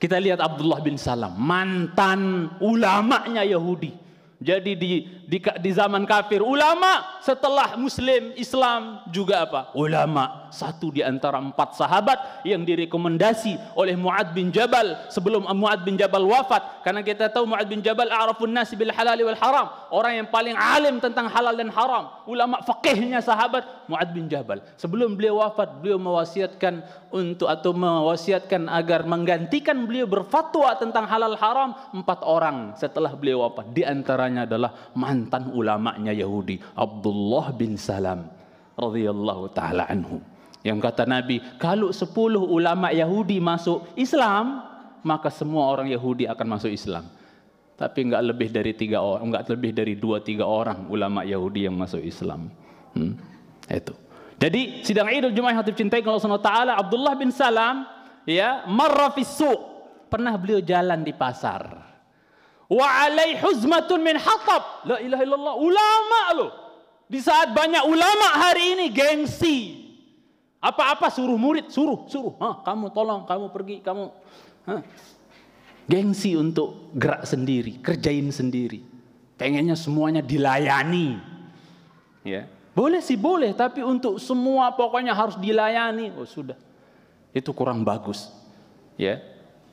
[0.00, 3.99] Kita lihat Abdullah bin Salam mantan ulamanya Yahudi
[4.40, 9.68] Jadi di, di di zaman kafir ulama setelah muslim Islam juga apa?
[9.76, 10.48] Ulama.
[10.48, 16.24] Satu di antara empat sahabat yang direkomendasi oleh Muad bin Jabal sebelum Muad bin Jabal
[16.24, 20.28] wafat karena kita tahu Muad bin Jabal a'rafun nasi bil halal wal haram, orang yang
[20.32, 22.08] paling alim tentang halal dan haram.
[22.24, 23.62] Ulama fakihnya sahabat
[23.92, 24.64] Muad bin Jabal.
[24.80, 26.80] Sebelum beliau wafat, beliau mewasiatkan
[27.12, 33.70] untuk atau mewasiatkan agar menggantikan beliau berfatwa tentang halal haram empat orang setelah beliau wafat.
[33.70, 38.30] Di antara antaranya adalah mantan ulamanya Yahudi Abdullah bin Salam
[38.78, 40.22] radhiyallahu taala anhu.
[40.62, 42.06] Yang kata Nabi, kalau 10
[42.36, 44.62] ulama Yahudi masuk Islam,
[45.02, 47.08] maka semua orang Yahudi akan masuk Islam.
[47.80, 51.80] Tapi enggak lebih dari tiga orang, enggak lebih dari dua tiga orang ulama Yahudi yang
[51.80, 52.52] masuk Islam.
[52.92, 53.16] Hmm,
[53.72, 53.96] itu.
[54.36, 57.88] Jadi sidang Idul Jumat hatib cintai Allah taala Abdullah bin Salam
[58.28, 59.08] ya marra
[60.12, 61.89] pernah beliau jalan di pasar
[62.70, 64.86] wa alai huzmatun min hatab.
[64.86, 65.54] La ilaha illallah.
[65.58, 66.48] Ulama lo
[67.10, 69.82] di saat banyak ulama hari ini gengsi.
[70.62, 72.38] Apa-apa suruh murid suruh suruh.
[72.38, 74.06] Ha, kamu tolong kamu pergi kamu.
[74.70, 74.76] Ha.
[75.90, 78.86] gengsi untuk gerak sendiri kerjain sendiri.
[79.34, 81.18] Pengennya semuanya dilayani.
[82.22, 82.46] Ya.
[82.76, 83.50] Boleh sih boleh.
[83.56, 86.14] Tapi untuk semua pokoknya harus dilayani.
[86.14, 86.54] Oh sudah.
[87.34, 88.30] Itu kurang bagus.
[89.00, 89.18] Ya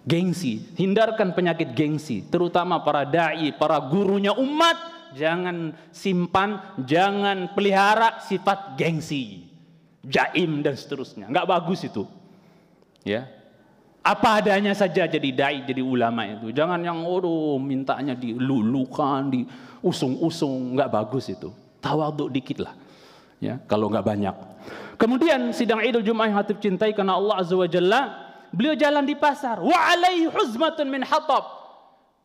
[0.08, 8.80] gengsi, hindarkan penyakit gengsi, terutama para dai, para gurunya umat, jangan simpan, jangan pelihara sifat
[8.80, 9.52] gengsi,
[10.08, 11.28] jaim dan seterusnya.
[11.28, 12.08] Enggak bagus itu.
[13.04, 13.28] Ya.
[14.00, 16.56] Apa adanya saja jadi dai, jadi ulama itu.
[16.56, 21.52] Jangan yang oh mintanya dilulukan, diusung-usung, enggak bagus itu.
[21.84, 22.74] Tawaduk dikit lah.
[23.44, 24.36] Ya, kalau enggak banyak.
[24.96, 29.16] Kemudian sidang Idul Jumat yang hatib cintai karena Allah Azza wa Jalla Beliau jalan di
[29.18, 29.60] pasar.
[29.60, 31.44] Wa alaihi huzmatun min hatab.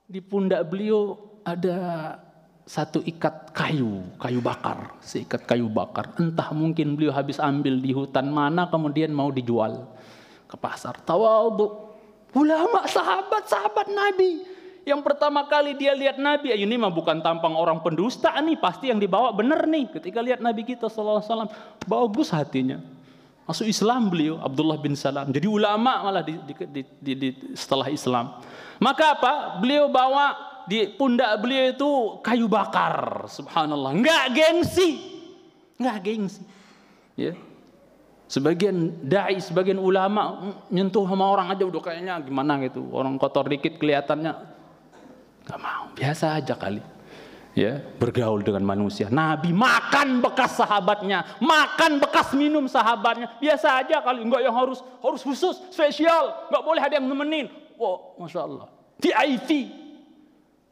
[0.07, 2.18] Di pundak beliau ada
[2.62, 6.14] satu ikat kayu, kayu bakar, seikat kayu bakar.
[6.18, 9.89] Entah mungkin beliau habis ambil di hutan mana kemudian mau dijual
[10.47, 11.01] ke pasar.
[11.03, 11.91] Tawadhu.
[12.33, 14.49] Ulama sahabat, sahabat Nabi.
[14.83, 18.99] Yang pertama kali dia lihat Nabi, ini mah bukan tampang orang pendusta nih, pasti yang
[18.99, 19.93] dibawa benar nih.
[19.95, 21.55] Ketika lihat Nabi kita sallallahu alaihi
[21.87, 22.83] bagus hatinya.
[23.53, 25.29] Masuk Islam beliau Abdullah bin Salam.
[25.29, 28.41] Jadi ulama malah di, di, di, di, setelah Islam.
[28.81, 29.61] Maka apa?
[29.61, 30.33] Beliau bawa
[30.65, 31.91] di pundak beliau itu
[32.25, 33.29] kayu bakar.
[33.29, 33.93] Subhanallah.
[33.93, 34.97] Enggak gengsi.
[35.77, 36.41] Enggak gengsi.
[37.13, 37.37] Ya.
[38.25, 42.89] Sebagian dai, sebagian ulama nyentuh sama orang aja udah kayaknya gimana gitu.
[42.89, 44.33] Orang kotor dikit kelihatannya
[45.45, 45.93] enggak mau.
[45.93, 46.81] Biasa aja kali
[47.53, 49.09] ya bergaul dengan manusia.
[49.13, 53.37] Nabi makan bekas sahabatnya, makan bekas minum sahabatnya.
[53.39, 57.47] Biasa aja kali, enggak yang harus harus khusus, spesial, enggak boleh ada yang nemenin.
[57.77, 58.67] Wow, masya Allah.
[59.01, 59.69] VIP.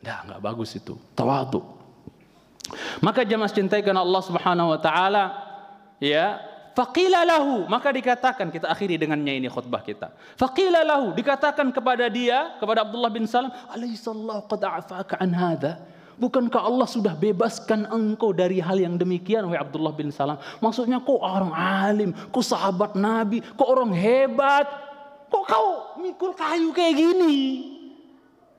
[0.01, 0.97] Nah, enggak bagus itu.
[1.13, 1.61] Tawadu.
[3.03, 5.25] Maka jemaah cintai karena Allah Subhanahu wa taala
[5.99, 6.39] ya
[6.71, 10.15] Faqila lahu, maka dikatakan kita akhiri dengannya ini khutbah kita.
[10.39, 15.83] Faqila lahu, dikatakan kepada dia, kepada Abdullah bin Salam, "Alaihissallahu qad a'faka an hadha?"
[16.21, 20.37] Bukankah Allah sudah bebaskan engkau dari hal yang demikian, wahai Abdullah bin Salam?
[20.61, 24.69] Maksudnya kau orang alim, kau sahabat Nabi, kau orang hebat.
[25.33, 27.37] Kok kau mikul kayu kayak gini?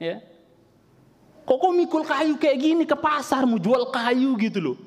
[0.01, 0.25] Ya.
[1.45, 4.77] Kok kau mikul kayu kayak gini ke pasar mau jual kayu gitu loh.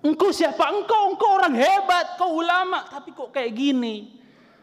[0.00, 0.72] Engkau siapa?
[0.72, 4.16] Engkau, engkau orang hebat, kau ulama, tapi kok kayak gini?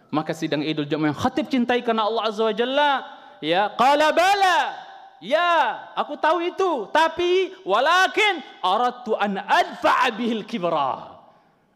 [0.10, 2.92] Maka sidang Idul Jumat yang khatib cintai karena Allah Azza wa Jalla,
[3.38, 4.89] ya qala bala
[5.20, 6.88] Ya, aku tahu itu.
[6.92, 11.20] Tapi walakin aradtu an adfa'a bihil kibra.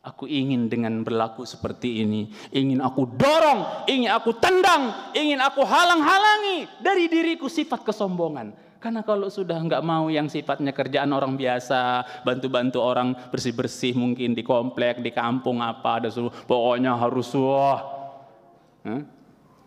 [0.03, 6.67] Aku ingin dengan berlaku seperti ini, ingin aku dorong, ingin aku tendang, ingin aku halang-halangi
[6.83, 8.51] dari diriku sifat kesombongan.
[8.83, 14.43] Karena kalau sudah nggak mau yang sifatnya kerjaan orang biasa, bantu-bantu orang bersih-bersih mungkin di
[14.43, 16.11] komplek, di kampung apa, ada
[16.51, 17.79] pokoknya harus wah,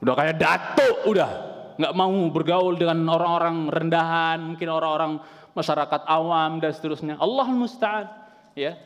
[0.04, 5.12] udah kayak datuk udah, nggak mau bergaul dengan orang-orang rendahan, mungkin orang-orang
[5.56, 7.14] masyarakat awam dan seterusnya.
[7.16, 8.06] Allah musta'an.
[8.52, 8.76] Ya.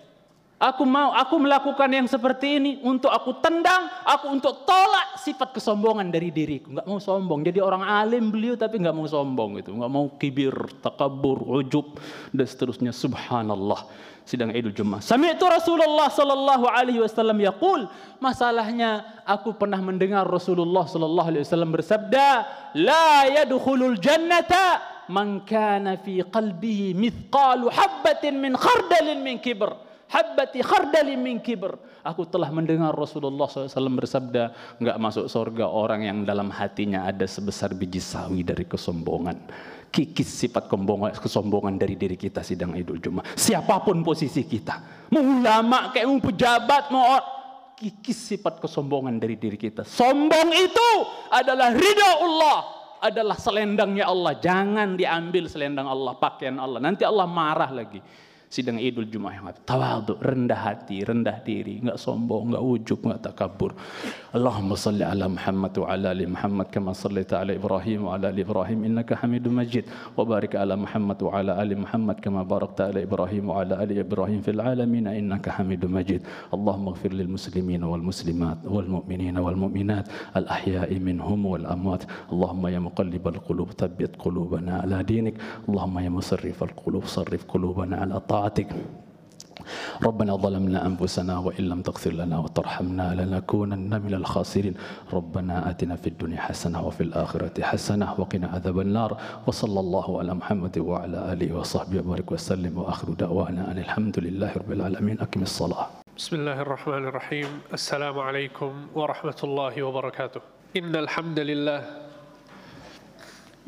[0.60, 6.12] Aku mau, aku melakukan yang seperti ini untuk aku tendang, aku untuk tolak sifat kesombongan
[6.12, 6.76] dari diriku.
[6.76, 7.40] Nggak mau sombong.
[7.48, 10.52] Jadi orang alim beliau tapi nggak mau sombong itu, nggak mau kibir,
[10.84, 11.96] takabur, ujub
[12.36, 12.92] dan seterusnya.
[12.92, 13.88] Subhanallah
[14.24, 15.02] sidang Idul Jumat.
[15.02, 17.88] Sami'tu Rasulullah sallallahu alaihi wasallam yaqul,
[18.22, 22.26] masalahnya aku pernah mendengar Rasulullah sallallahu alaihi wasallam bersabda,
[22.78, 29.90] la yadkhulul jannata man kana fi qalbihi mithqalu habatin min khardalin min kibr.
[30.10, 31.78] Habbati khardalin min kibr.
[32.02, 34.50] Aku telah mendengar Rasulullah SAW bersabda,
[34.82, 39.38] enggak masuk surga orang yang dalam hatinya ada sebesar biji sawi dari kesombongan.
[39.90, 40.70] Kikis sifat
[41.18, 43.34] kesombongan dari diri kita sidang Idul Jumat.
[43.34, 45.06] Siapa pun posisi kita.
[45.10, 47.18] Mau ulama kayak mau pejabat, mau
[47.74, 49.82] kikis sifat kesombongan dari diri kita.
[49.82, 50.90] Sombong itu
[51.34, 52.58] adalah ridho Allah,
[53.02, 54.38] adalah selendangnya Allah.
[54.38, 56.78] Jangan diambil selendang Allah, pakaian Allah.
[56.78, 57.98] Nanti Allah marah lagi
[58.50, 63.78] sidang Idul Jumat tawadu, rendah hati, rendah diri, enggak sombong, enggak ujub, enggak takabur.
[64.34, 68.42] Allahumma salli ala Muhammad wa ala ali Muhammad kama sallaita ala Ibrahim wa ala ali
[68.42, 69.86] Ibrahim innaka Hamidum Majid
[70.18, 74.02] wa barik ala Muhammad wa ala ali Muhammad kama barakta ala Ibrahim wa ala ali
[74.02, 76.26] Ibrahim fil alamin innaka Hamidum Majid.
[76.50, 82.02] Allahumma ighfir lil muslimin wal muslimat wal mu'minin wal mu'minat al ahya'i minhum wal amwat.
[82.34, 85.38] Allahumma ya muqallibal qulub thabbit qulubana ala dinik.
[85.70, 88.39] Allahumma ya musarrifal qulub sarrif qulubana ala ta'atik.
[88.40, 88.72] طاعتك.
[90.02, 94.74] ربنا ظلمنا أنفسنا وإن لم تغفر لنا وترحمنا لنكونن من الخاسرين.
[95.12, 99.10] ربنا آتنا في الدنيا حسنة وفي الآخرة حسنة وقنا عذاب النار.
[99.46, 102.72] وصلى الله على محمد وعلى آله وصحبه وبارك وسلم.
[102.78, 105.20] وآخر دعوانا أن الحمد لله رب العالمين.
[105.20, 105.86] أكم الصلاة.
[106.16, 107.48] بسم الله الرحمن الرحيم.
[107.72, 110.40] السلام عليكم ورحمة الله وبركاته.
[110.80, 111.80] إن الحمد لله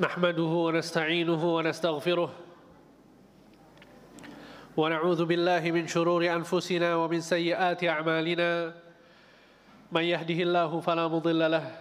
[0.00, 2.30] نحمده ونستعينه ونستغفره
[4.76, 8.74] ونعوذ بالله من شرور أنفسنا ومن سيئات أعمالنا.
[9.92, 11.76] من يهده الله فلا مضل له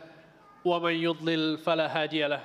[0.65, 2.43] ومن يضلل فلا هادي له.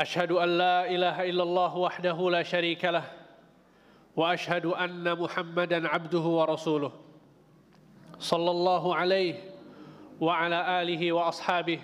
[0.00, 3.04] أشهد أن لا إله إلا الله وحده لا شريك له
[4.16, 6.92] وأشهد أن محمدا عبده ورسوله.
[8.18, 9.34] صلى الله عليه
[10.20, 11.80] وعلى آله وأصحابه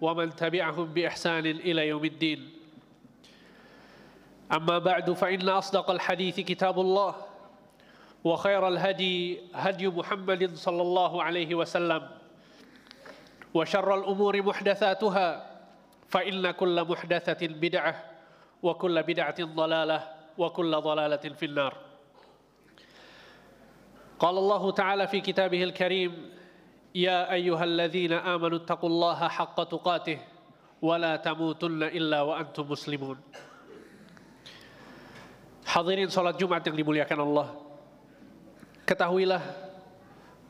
[0.00, 2.59] ومن تبعهم بإحسان إلى يوم الدين.
[4.52, 7.14] أما بعد فإن أصدق الحديث كتاب الله
[8.24, 12.08] وخير الهدي هدي محمد صلى الله عليه وسلم
[13.54, 15.50] وشر الأمور محدثاتها
[16.08, 18.04] فإن كل محدثة بدعة
[18.62, 21.74] وكل بدعة ضلالة وكل ضلالة في النار.
[24.18, 26.30] قال الله تعالى في كتابه الكريم
[26.94, 30.18] يا أيها الذين آمنوا اتقوا الله حق تقاته
[30.82, 33.18] ولا تموتن إلا وأنتم مسلمون.
[35.69, 37.47] Hadirin sholat Jumat yang dimuliakan Allah.
[38.85, 39.41] Ketahuilah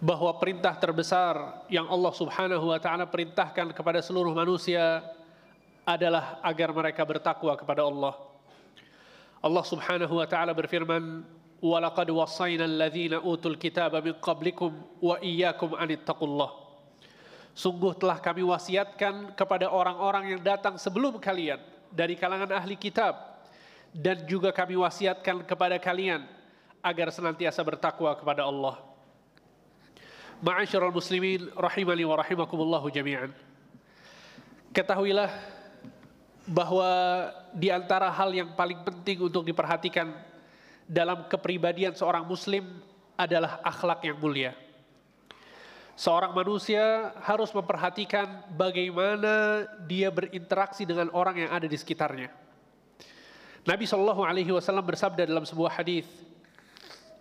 [0.04, 5.02] bahwa perintah terbesar yang Allah subhanahu wa ta'ala perintahkan kepada seluruh manusia
[5.88, 8.14] adalah agar mereka bertakwa kepada Allah.
[9.40, 11.24] Allah subhanahu wa ta'ala berfirman,
[11.64, 14.72] وَلَقَدْ وَصَّيْنَا الَّذِينَ أُوتُوا الْكِتَابَ مِنْ قَبْلِكُمْ
[15.02, 16.52] وَإِيَّاكُمْ أَنِ اتَّقُوا اللَّهِ
[17.56, 23.29] Sungguh telah kami wasiatkan kepada orang-orang yang datang sebelum kalian dari kalangan ahli kitab
[23.91, 26.27] dan juga kami wasiatkan kepada kalian
[26.81, 28.79] agar senantiasa bertakwa kepada Allah.
[30.41, 33.29] Ma'asyiral muslimin rahimani wa rahimakumullah jami'an.
[34.73, 35.29] Ketahuilah
[36.49, 36.91] bahwa
[37.53, 40.15] di antara hal yang paling penting untuk diperhatikan
[40.89, 42.65] dalam kepribadian seorang muslim
[43.15, 44.57] adalah akhlak yang mulia.
[46.01, 52.33] Seorang manusia harus memperhatikan bagaimana dia berinteraksi dengan orang yang ada di sekitarnya.
[53.71, 56.03] Nabi Shallallahu Alaihi Wasallam bersabda dalam sebuah hadis,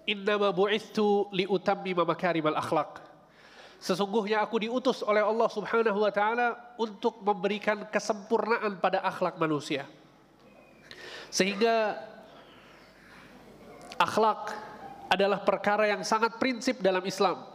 [0.10, 3.06] Innama bu'ithu liutammima makarimal akhlak.
[3.78, 9.86] Sesungguhnya aku diutus oleh Allah Subhanahu wa taala untuk memberikan kesempurnaan pada akhlak manusia.
[11.30, 12.02] Sehingga
[14.02, 14.50] akhlak
[15.14, 17.46] adalah perkara yang sangat prinsip dalam Islam.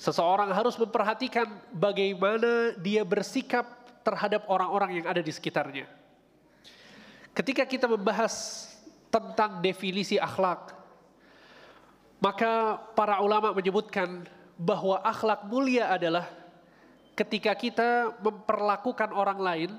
[0.00, 1.44] Seseorang harus memperhatikan
[1.76, 3.68] bagaimana dia bersikap
[4.00, 5.99] terhadap orang-orang yang ada di sekitarnya.
[7.30, 8.66] Ketika kita membahas
[9.10, 10.74] tentang definisi akhlak,
[12.18, 14.26] maka para ulama menyebutkan
[14.58, 16.28] bahwa akhlak mulia adalah
[17.16, 19.70] ketika kita memperlakukan orang lain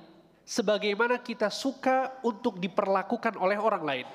[0.47, 4.08] sebagaimana kita suka untuk diperlakukan oleh orang lain.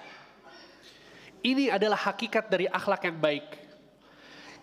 [1.46, 3.46] Ini adalah hakikat dari akhlak yang baik.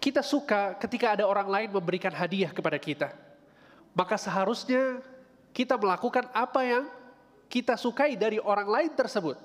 [0.04, 3.16] Kita suka ketika ada orang lain memberikan hadiah kepada kita.
[3.96, 5.00] Maka seharusnya
[5.56, 6.84] kita melakukan apa yang
[7.54, 9.38] kita sukai dari orang lain tersebut,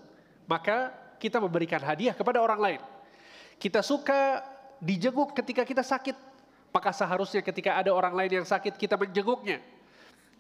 [0.49, 2.81] maka kita memberikan hadiah kepada orang lain.
[3.61, 4.41] Kita suka
[4.81, 6.17] dijenguk ketika kita sakit,
[6.73, 9.61] maka seharusnya ketika ada orang lain yang sakit kita menjenguknya.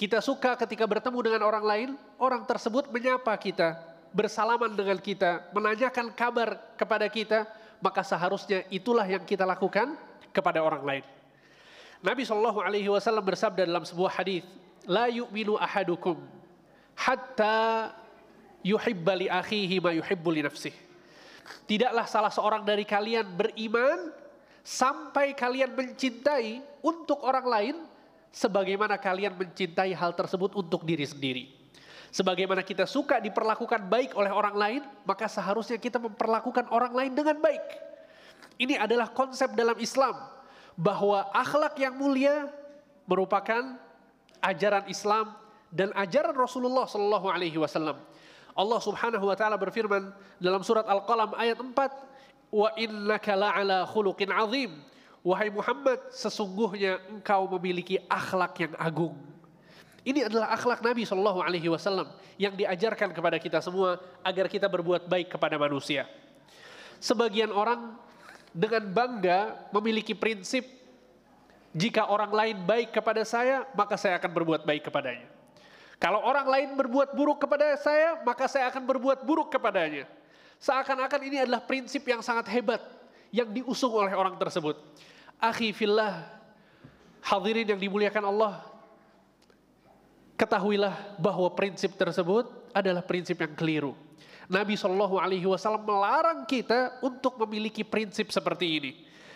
[0.00, 3.76] Kita suka ketika bertemu dengan orang lain, orang tersebut menyapa kita,
[4.16, 7.44] bersalaman dengan kita, menanyakan kabar kepada kita,
[7.84, 9.92] maka seharusnya itulah yang kita lakukan
[10.32, 11.04] kepada orang lain.
[12.00, 14.46] Nabi Shallallahu Alaihi Wasallam bersabda dalam sebuah hadis,
[14.86, 16.37] la yu'minu ahadukum
[16.98, 17.94] hatta
[18.66, 20.74] yuhibba li akhihi ma yuhibbu li nafsih.
[21.64, 24.10] Tidaklah salah seorang dari kalian beriman
[24.66, 27.76] sampai kalian mencintai untuk orang lain
[28.34, 31.44] sebagaimana kalian mencintai hal tersebut untuk diri sendiri.
[32.08, 37.36] Sebagaimana kita suka diperlakukan baik oleh orang lain, maka seharusnya kita memperlakukan orang lain dengan
[37.36, 37.64] baik.
[38.58, 40.16] Ini adalah konsep dalam Islam
[40.72, 42.48] bahwa akhlak yang mulia
[43.04, 43.76] merupakan
[44.40, 45.36] ajaran Islam
[45.72, 48.00] dan ajaran Rasulullah Shallallahu Alaihi Wasallam.
[48.58, 50.10] Allah Subhanahu Wa Taala berfirman
[50.42, 51.72] dalam surat Al-Qalam ayat 4,
[52.50, 54.72] wa innaka la'ala khuluqin azim.
[55.22, 59.14] Wahai Muhammad, sesungguhnya engkau memiliki akhlak yang agung.
[60.06, 62.08] Ini adalah akhlak Nabi Shallallahu Alaihi Wasallam
[62.40, 66.08] yang diajarkan kepada kita semua agar kita berbuat baik kepada manusia.
[66.98, 67.94] Sebagian orang
[68.56, 70.64] dengan bangga memiliki prinsip
[71.76, 75.37] jika orang lain baik kepada saya, maka saya akan berbuat baik kepadanya.
[75.98, 80.06] Kalau orang lain berbuat buruk kepada saya, maka saya akan berbuat buruk kepadanya.
[80.62, 82.78] Seakan-akan ini adalah prinsip yang sangat hebat
[83.34, 84.78] yang diusung oleh orang tersebut.
[85.42, 86.22] Akhi fillah,
[87.22, 88.62] hadirin yang dimuliakan Allah,
[90.38, 93.94] ketahuilah bahwa prinsip tersebut adalah prinsip yang keliru.
[94.48, 98.92] Nabi Shallallahu Alaihi Wasallam melarang kita untuk memiliki prinsip seperti ini.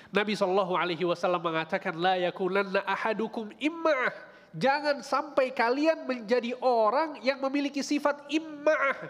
[0.09, 4.32] Nabi Shallallahu Alaihi Wasallam mengatakan, la yakunanna ahadukum imma'ah.
[4.53, 9.09] Jangan sampai kalian menjadi orang yang memiliki sifat imma'ah.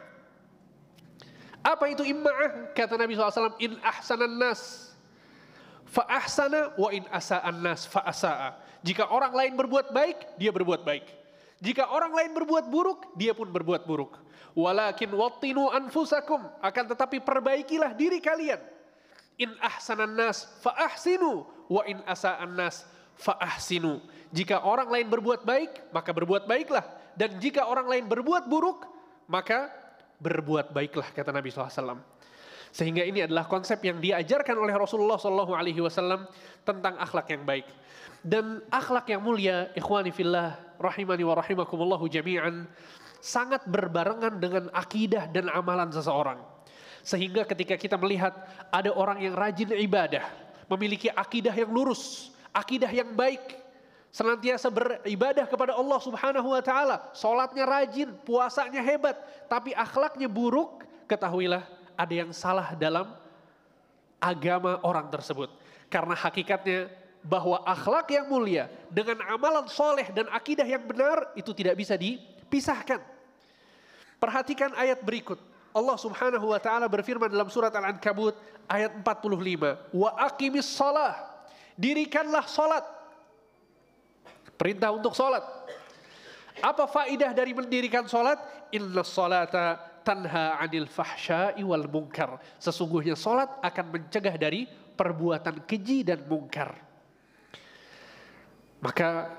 [1.62, 2.74] Apa itu imma'ah?
[2.74, 4.90] Kata Nabi SAW, in ahsanan nas
[5.92, 8.54] fa ahsana wa in asa'an nas fa asa'a.
[8.82, 11.06] Jika orang lain berbuat baik, dia berbuat baik.
[11.62, 14.18] Jika orang lain berbuat buruk, dia pun berbuat buruk.
[14.58, 16.42] Walakin wattinu anfusakum.
[16.58, 18.58] Akan tetapi perbaikilah diri kalian.
[19.38, 22.82] In ahsanan nas fa ahsinu wa in asa'an nas
[23.14, 24.02] fa ahsinu.
[24.32, 26.84] Jika orang lain berbuat baik, maka berbuat baiklah.
[27.12, 28.88] Dan jika orang lain berbuat buruk,
[29.28, 29.68] maka
[30.16, 32.00] berbuat baiklah kata Nabi SAW.
[32.72, 36.24] Sehingga ini adalah konsep yang diajarkan oleh Rasulullah SAW
[36.64, 37.68] tentang akhlak yang baik.
[38.24, 42.64] Dan akhlak yang mulia, ikhwani fillah, rahimani wa rahimakumullahu jami'an,
[43.20, 46.40] sangat berbarengan dengan akidah dan amalan seseorang.
[47.04, 48.32] Sehingga ketika kita melihat
[48.72, 50.24] ada orang yang rajin ibadah,
[50.72, 53.61] memiliki akidah yang lurus, akidah yang baik,
[54.12, 59.16] senantiasa beribadah kepada Allah Subhanahu wa taala, salatnya rajin, puasanya hebat,
[59.48, 61.64] tapi akhlaknya buruk, ketahuilah
[61.96, 63.08] ada yang salah dalam
[64.20, 65.48] agama orang tersebut.
[65.88, 66.92] Karena hakikatnya
[67.24, 73.00] bahwa akhlak yang mulia dengan amalan soleh dan akidah yang benar itu tidak bisa dipisahkan.
[74.20, 75.40] Perhatikan ayat berikut.
[75.72, 78.36] Allah Subhanahu wa taala berfirman dalam surat Al-Ankabut
[78.68, 81.16] ayat 45, "Wa aqimis shalah."
[81.80, 82.84] Dirikanlah salat
[84.62, 85.42] Perintah untuk sholat.
[86.62, 88.38] Apa faidah dari mendirikan sholat?
[88.70, 92.38] Inna sholata tanha anil fahsya'i wal munkar.
[92.62, 96.78] Sesungguhnya sholat akan mencegah dari perbuatan keji dan mungkar.
[98.78, 99.34] Maka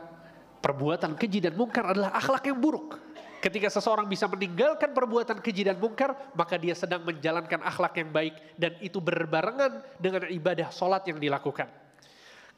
[0.59, 2.99] perbuatan keji dan mungkar adalah akhlak yang buruk.
[3.39, 8.35] Ketika seseorang bisa meninggalkan perbuatan keji dan mungkar, maka dia sedang menjalankan akhlak yang baik
[8.59, 11.71] dan itu berbarengan dengan ibadah sholat yang dilakukan.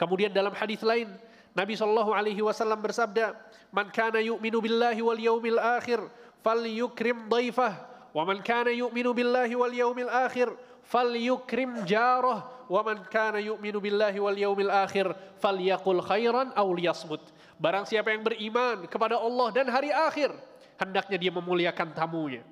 [0.02, 1.14] Kemudian dalam hadis lain,
[1.56, 3.32] Nabi Shallallahu Alaihi Wasallam bersabda,
[3.72, 6.04] "Man kana yu'minu billahi wal yaumil akhir,
[6.44, 7.74] falyukrim dhaifah,
[8.12, 10.52] wa man kana yu'minu billahi wal yaumil akhir,
[10.84, 17.24] falyukrim jarah, wa man kana yu'minu billahi wal yaumil akhir, falyaqul khairan aw liyasmut."
[17.56, 20.36] Barang siapa yang beriman kepada Allah dan hari akhir,
[20.76, 22.44] hendaknya dia memuliakan tamunya.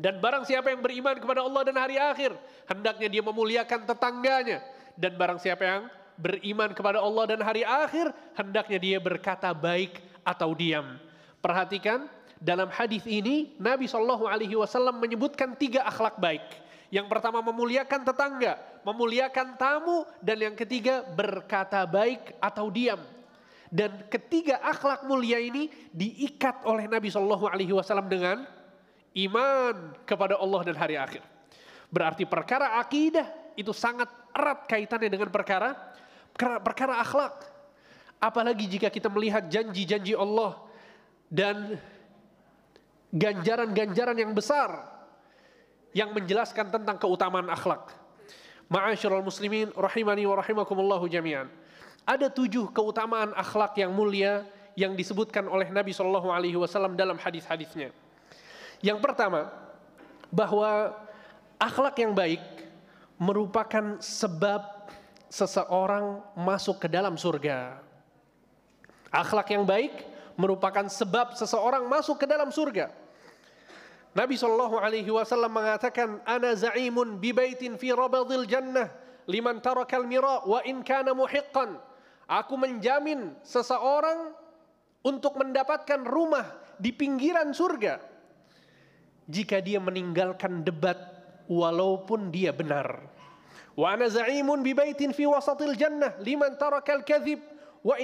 [0.00, 2.34] Dan barang siapa yang beriman kepada Allah dan hari akhir,
[2.66, 4.58] hendaknya dia memuliakan tetangganya.
[4.96, 5.82] Dan barang siapa yang
[6.18, 10.98] beriman kepada Allah dan hari akhir, hendaknya dia berkata baik atau diam.
[11.42, 12.08] Perhatikan,
[12.40, 16.44] dalam hadis ini Nabi Shallallahu Alaihi Wasallam menyebutkan tiga akhlak baik.
[16.92, 23.00] Yang pertama memuliakan tetangga, memuliakan tamu, dan yang ketiga berkata baik atau diam.
[23.74, 28.46] Dan ketiga akhlak mulia ini diikat oleh Nabi Shallallahu Alaihi Wasallam dengan
[29.18, 31.24] iman kepada Allah dan hari akhir.
[31.90, 33.26] Berarti perkara akidah
[33.58, 35.74] itu sangat erat kaitannya dengan perkara
[36.36, 37.34] perkara akhlak.
[38.18, 40.58] Apalagi jika kita melihat janji-janji Allah
[41.28, 41.76] dan
[43.14, 44.90] ganjaran-ganjaran yang besar
[45.94, 47.94] yang menjelaskan tentang keutamaan akhlak.
[48.66, 51.46] Ma'asyiral muslimin rahimani wa rahimakumullahu jami'an.
[52.04, 54.42] Ada tujuh keutamaan akhlak yang mulia
[54.74, 57.94] yang disebutkan oleh Nabi Shallallahu Alaihi Wasallam dalam hadis-hadisnya.
[58.82, 59.48] Yang pertama,
[60.34, 60.92] bahwa
[61.62, 62.42] akhlak yang baik
[63.16, 64.83] merupakan sebab
[65.34, 67.82] seseorang masuk ke dalam surga.
[69.10, 70.06] Akhlak yang baik
[70.38, 72.94] merupakan sebab seseorang masuk ke dalam surga.
[74.14, 78.86] Nabi Shallallahu Alaihi Wasallam mengatakan, "Ana za'imun bi baitin fi rabadil jannah
[79.26, 81.82] liman tarakal mira wa in kana muhiqqan."
[82.30, 84.32] Aku menjamin seseorang
[85.02, 86.46] untuk mendapatkan rumah
[86.78, 88.00] di pinggiran surga
[89.26, 90.96] jika dia meninggalkan debat
[91.50, 93.13] walaupun dia benar.
[93.74, 94.62] Wa ana za'imun
[95.10, 97.42] fi wasatil jannah liman tarakal kadhib
[97.84, 97.98] wa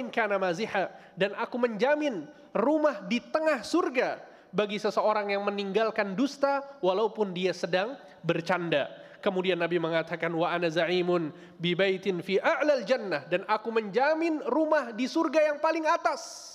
[1.17, 4.21] dan aku menjamin rumah di tengah surga
[4.51, 8.91] bagi seseorang yang meninggalkan dusta walaupun dia sedang bercanda.
[9.23, 14.91] Kemudian Nabi mengatakan wa ana za'imun bi baitin fi a'lal jannah dan aku menjamin rumah
[14.91, 16.51] di surga yang paling atas.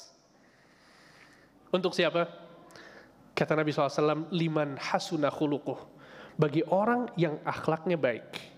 [1.71, 2.27] Untuk siapa?
[3.37, 5.77] Kata Nabi SAW, liman hasuna khuluquh.
[6.37, 8.56] Bagi orang yang akhlaknya baik.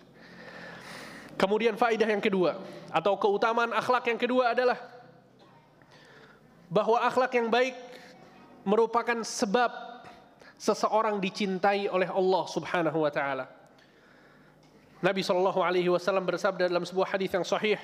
[1.38, 2.58] Kemudian faidah yang kedua,
[2.90, 4.74] atau keutamaan akhlak yang kedua adalah
[6.66, 7.78] bahwa akhlak yang baik
[8.66, 9.70] merupakan sebab
[10.58, 13.46] seseorang dicintai oleh Allah Subhanahu wa taala.
[14.98, 17.78] Nabi sallallahu alaihi wasallam bersabda dalam sebuah hadis yang sahih,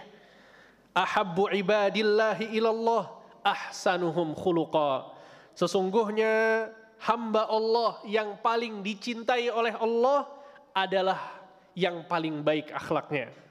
[0.91, 3.15] "Ahabbu ibadillahi ilallah
[3.47, 5.15] ahsanuhum khuluqa."
[5.55, 6.67] Sesungguhnya
[7.07, 10.27] hamba Allah yang paling dicintai oleh Allah
[10.75, 11.39] adalah
[11.79, 13.44] yang paling baik akhlaknya.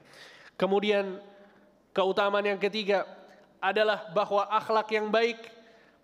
[0.54, 1.18] Kemudian
[1.90, 3.06] keutamaan yang ketiga
[3.58, 5.50] adalah bahwa akhlak yang baik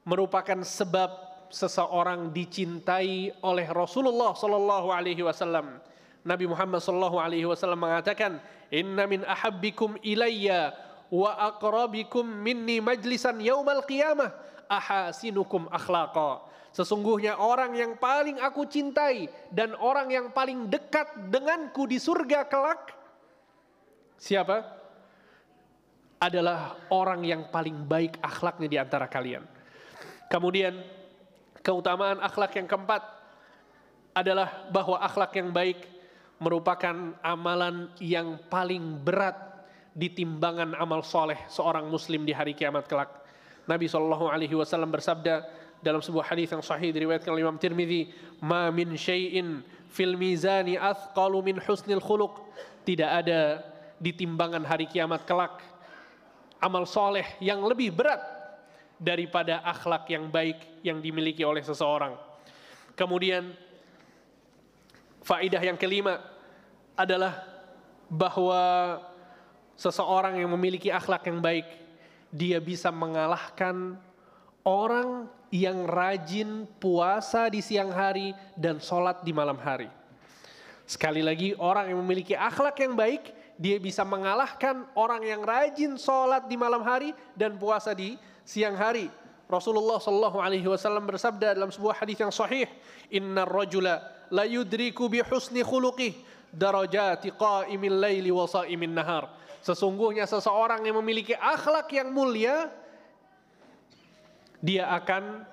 [0.03, 1.11] merupakan sebab
[1.51, 5.83] seseorang dicintai oleh Rasulullah sallallahu alaihi wasallam.
[6.23, 8.39] Nabi Muhammad sallallahu alaihi wasallam mengatakan,
[8.71, 10.73] "Inna min ahabbikum ilayya
[11.11, 14.31] wa aqrabikum minni majlisan yaumal qiyamah
[14.71, 21.99] ahasinukum akhlaqa." Sesungguhnya orang yang paling aku cintai dan orang yang paling dekat denganku di
[21.99, 23.00] surga kelak
[24.21, 24.61] siapa?
[26.21, 29.41] Adalah orang yang paling baik akhlaknya di antara kalian.
[30.29, 30.77] Kemudian
[31.65, 33.01] keutamaan akhlak yang keempat
[34.13, 35.89] adalah bahwa akhlak yang baik
[36.37, 39.37] merupakan amalan yang paling berat
[39.97, 43.11] di timbangan amal soleh seorang muslim di hari kiamat kelak.
[43.69, 45.45] Nabi Shallallahu Alaihi Wasallam bersabda
[45.81, 48.13] dalam sebuah hadis yang sahih diriwayatkan oleh Imam Tirmidzi,
[48.45, 48.97] "Ma min
[49.89, 50.77] fil mizani
[51.45, 52.41] min husnil khuluq."
[52.85, 53.61] Tidak ada
[54.01, 55.61] di timbangan hari kiamat kelak
[56.57, 58.21] amal soleh yang lebih berat
[58.97, 62.17] daripada akhlak yang baik yang dimiliki oleh seseorang.
[62.97, 63.53] Kemudian
[65.25, 66.21] faidah yang kelima
[66.97, 67.41] adalah
[68.13, 68.97] bahwa
[69.77, 71.65] seseorang yang memiliki akhlak yang baik
[72.29, 73.97] dia bisa mengalahkan
[74.65, 79.89] orang yang rajin puasa di siang hari dan sholat di malam hari.
[80.85, 86.49] Sekali lagi orang yang memiliki akhlak yang baik dia bisa mengalahkan orang yang rajin sholat
[86.49, 89.13] di malam hari dan puasa di siang hari.
[89.53, 92.65] Rasulullah Shallallahu Alaihi Wasallam bersabda dalam sebuah hadis yang sahih,
[93.13, 94.01] Inna rajula
[94.33, 96.17] la yudriku bi husni khuluqih
[96.49, 99.29] darajati qa'imil laili wa sa'imin nahar.
[99.61, 102.73] Sesungguhnya seseorang yang memiliki akhlak yang mulia,
[104.65, 105.45] dia akan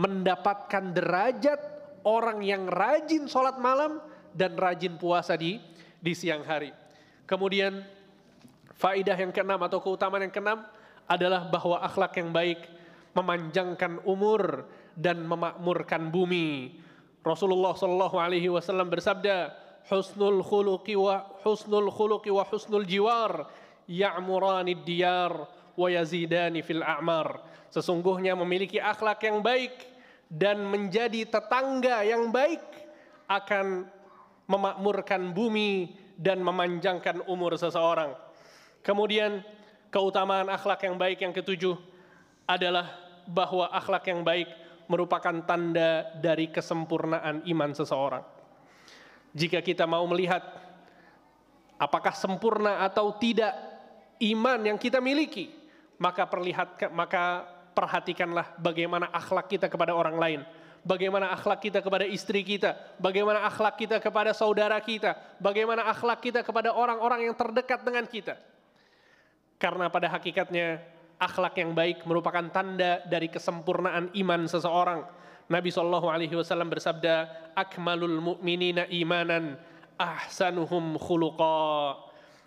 [0.00, 1.60] mendapatkan derajat
[2.08, 4.00] orang yang rajin sholat malam
[4.32, 5.60] dan rajin puasa di
[6.00, 6.85] di siang hari.
[7.26, 7.82] Kemudian
[8.78, 10.62] faidah yang keenam atau keutamaan yang keenam
[11.10, 12.66] adalah bahwa akhlak yang baik
[13.14, 16.78] memanjangkan umur dan memakmurkan bumi.
[17.26, 19.50] Rasulullah Shallallahu Alaihi Wasallam bersabda,
[19.90, 23.50] husnul khuluqi wa husnul khuluqi wa husnul jiwar
[23.86, 27.42] ya'murani diyar wa yazidani fil a'mar.
[27.70, 29.74] Sesungguhnya memiliki akhlak yang baik
[30.26, 32.62] dan menjadi tetangga yang baik
[33.26, 33.86] akan
[34.46, 38.16] memakmurkan bumi dan memanjangkan umur seseorang.
[38.80, 39.44] Kemudian
[39.92, 41.76] keutamaan akhlak yang baik yang ketujuh
[42.48, 42.90] adalah
[43.28, 44.48] bahwa akhlak yang baik
[44.86, 48.24] merupakan tanda dari kesempurnaan iman seseorang.
[49.36, 50.40] Jika kita mau melihat
[51.76, 53.52] apakah sempurna atau tidak
[54.22, 55.52] iman yang kita miliki,
[56.00, 57.44] maka perlihatkan maka
[57.76, 60.40] perhatikanlah bagaimana akhlak kita kepada orang lain,
[60.86, 66.46] bagaimana akhlak kita kepada istri kita, bagaimana akhlak kita kepada saudara kita, bagaimana akhlak kita
[66.46, 68.38] kepada orang-orang yang terdekat dengan kita.
[69.58, 70.78] Karena pada hakikatnya
[71.18, 75.02] akhlak yang baik merupakan tanda dari kesempurnaan iman seseorang.
[75.50, 79.58] Nabi Shallallahu Alaihi Wasallam bersabda, "Akmalul mu'minina imanan,
[79.98, 81.98] ahsanuhum khuluqa,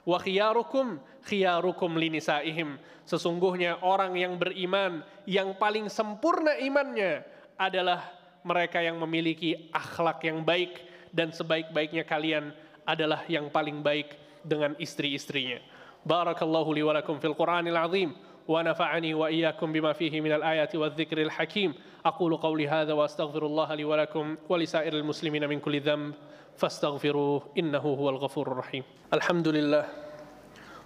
[0.05, 2.77] wa khiyarukum khiyarukum linisaihim."
[3.09, 7.25] Sesungguhnya orang yang beriman yang paling sempurna imannya
[7.57, 10.79] adalah mereka yang memiliki akhlak yang baik
[11.11, 12.53] dan sebaik-baiknya kalian
[12.85, 15.59] adalah yang paling baik dengan istri-istrinya.
[16.07, 18.15] Barakallahu li wa lakum fil Qur'anil azim
[18.47, 21.75] wa nafa'ani wa iyyakum bima fihi minal ayati wadh-dhikril hakim.
[22.01, 26.15] Aqulu qawli hadha wa astaghfirullah li wa lakum wa li sa'iril muslimina min kulli dhanb
[26.55, 28.87] fastaghfiruhu innahu huwal ghafurur rahim.
[29.11, 29.85] Alhamdulillah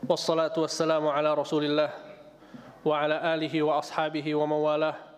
[0.10, 1.94] wassalatu wassalamu ala Rasulillah
[2.84, 5.12] wa ala alihi wa ashabihi wa mawalah.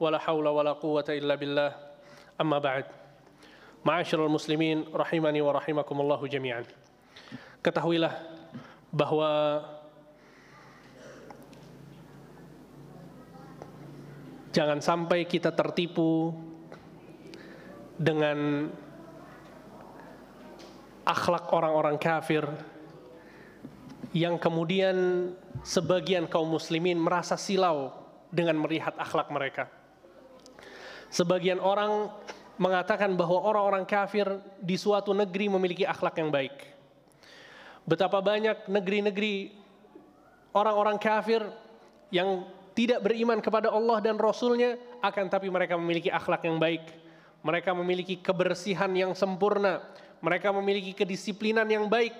[0.00, 1.70] ولا حول ولا قوة إلا بالله
[2.40, 2.84] أما بعد
[3.84, 6.64] Ma'asyiral muslimin rahimani wa rahimakumullahu jami'an.
[7.60, 8.16] Ketahuilah
[8.88, 9.60] bahwa
[14.56, 16.32] jangan sampai kita tertipu
[18.00, 18.72] dengan
[21.04, 22.48] akhlak orang-orang kafir
[24.16, 25.28] yang kemudian
[25.60, 27.92] sebagian kaum muslimin merasa silau
[28.32, 29.68] dengan melihat akhlak mereka.
[31.09, 32.13] Sebagian orang
[32.61, 34.27] mengatakan bahwa orang-orang kafir
[34.61, 36.53] di suatu negeri memiliki akhlak yang baik.
[37.87, 39.49] Betapa banyak negeri-negeri
[40.53, 41.41] orang-orang kafir
[42.13, 42.45] yang
[42.77, 46.85] tidak beriman kepada Allah dan Rasulnya, akan tapi mereka memiliki akhlak yang baik.
[47.41, 49.81] Mereka memiliki kebersihan yang sempurna.
[50.19, 52.13] Mereka memiliki kedisiplinan yang baik.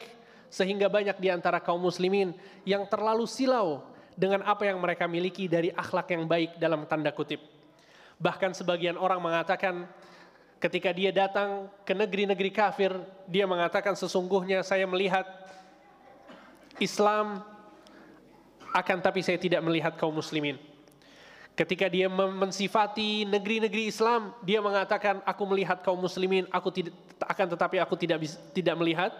[0.49, 2.34] Sehingga banyak di antara kaum muslimin
[2.66, 3.86] yang terlalu silau
[4.18, 7.59] dengan apa yang mereka miliki dari akhlak yang baik dalam tanda kutip.
[8.20, 9.88] Bahkan sebagian orang mengatakan
[10.60, 12.91] ketika dia datang ke negeri-negeri kafir,
[13.24, 15.24] dia mengatakan sesungguhnya saya melihat
[16.84, 17.40] Islam
[18.76, 20.60] akan tapi saya tidak melihat kaum muslimin.
[21.56, 27.76] Ketika dia mensifati negeri-negeri Islam, dia mengatakan aku melihat kaum muslimin, aku tidak akan tetapi
[27.84, 28.24] aku tidak
[28.56, 29.12] tidak melihat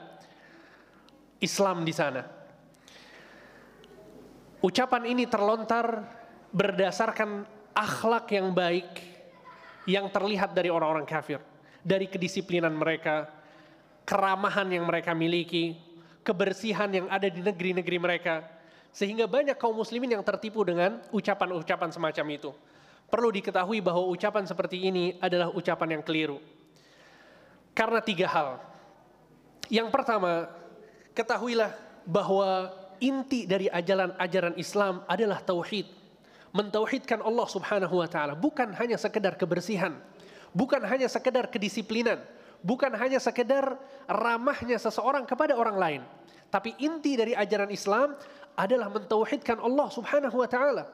[1.44, 2.24] Islam di sana.
[4.60, 6.04] Ucapan ini terlontar
[6.52, 7.48] berdasarkan
[7.80, 8.92] akhlak yang baik
[9.88, 11.40] yang terlihat dari orang-orang kafir,
[11.80, 13.32] dari kedisiplinan mereka,
[14.04, 15.80] keramahan yang mereka miliki,
[16.22, 18.44] kebersihan yang ada di negeri-negeri mereka,
[18.92, 22.52] sehingga banyak kaum muslimin yang tertipu dengan ucapan-ucapan semacam itu.
[23.10, 26.38] Perlu diketahui bahwa ucapan seperti ini adalah ucapan yang keliru.
[27.74, 28.62] Karena tiga hal.
[29.72, 30.46] Yang pertama,
[31.18, 31.74] ketahuilah
[32.06, 32.70] bahwa
[33.02, 35.99] inti dari ajaran-ajaran Islam adalah tauhid.
[36.50, 39.94] Mentauhidkan Allah Subhanahu wa taala bukan hanya sekedar kebersihan,
[40.50, 42.18] bukan hanya sekedar kedisiplinan,
[42.66, 43.78] bukan hanya sekedar
[44.10, 46.02] ramahnya seseorang kepada orang lain,
[46.50, 48.18] tapi inti dari ajaran Islam
[48.58, 50.90] adalah mentauhidkan Allah Subhanahu wa taala.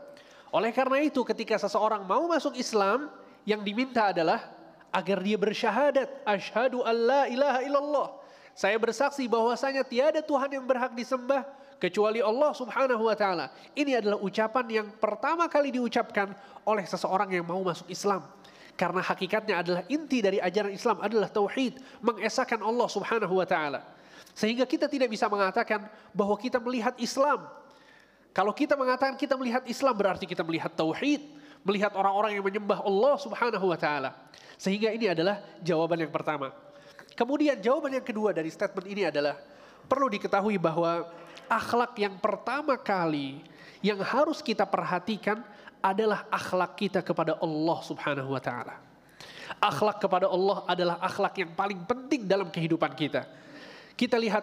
[0.52, 3.08] Oleh karena itu ketika seseorang mau masuk Islam,
[3.48, 4.52] yang diminta adalah
[4.92, 8.08] agar dia bersyahadat, asyhadu alla ilaha illallah.
[8.56, 11.44] Saya bersaksi bahwasanya tiada Tuhan yang berhak disembah
[11.80, 13.52] kecuali Allah Subhanahu wa taala.
[13.76, 16.32] Ini adalah ucapan yang pertama kali diucapkan
[16.66, 18.24] oleh seseorang yang mau masuk Islam.
[18.76, 23.88] Karena hakikatnya adalah inti dari ajaran Islam adalah tauhid, mengesahkan Allah Subhanahu wa taala.
[24.36, 27.48] Sehingga kita tidak bisa mengatakan bahwa kita melihat Islam.
[28.36, 31.24] Kalau kita mengatakan kita melihat Islam berarti kita melihat tauhid,
[31.64, 34.12] melihat orang-orang yang menyembah Allah Subhanahu wa taala.
[34.60, 36.52] Sehingga ini adalah jawaban yang pertama.
[37.16, 39.40] Kemudian jawaban yang kedua dari statement ini adalah
[39.88, 41.08] perlu diketahui bahwa
[41.50, 43.42] akhlak yang pertama kali
[43.86, 45.46] yang harus kita perhatikan
[45.80, 48.82] adalah akhlak kita kepada Allah Subhanahu wa taala.
[49.62, 53.30] Akhlak kepada Allah adalah akhlak yang paling penting dalam kehidupan kita.
[53.94, 54.42] Kita lihat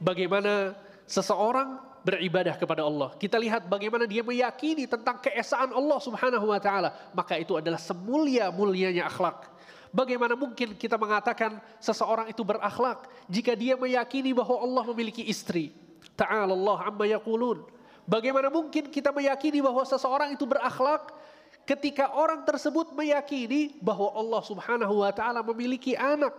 [0.00, 0.72] bagaimana
[1.04, 3.12] seseorang beribadah kepada Allah.
[3.20, 9.04] Kita lihat bagaimana dia meyakini tentang keesaan Allah Subhanahu wa taala, maka itu adalah semulia-mulianya
[9.04, 9.44] akhlak.
[9.88, 15.72] Bagaimana mungkin kita mengatakan seseorang itu berakhlak jika dia meyakini bahwa Allah memiliki istri?
[16.18, 17.62] Ta'ala Allah amma yaqulun.
[18.08, 21.12] Bagaimana mungkin kita meyakini bahwa seseorang itu berakhlak
[21.68, 26.32] ketika orang tersebut meyakini bahwa Allah Subhanahu wa taala memiliki anak?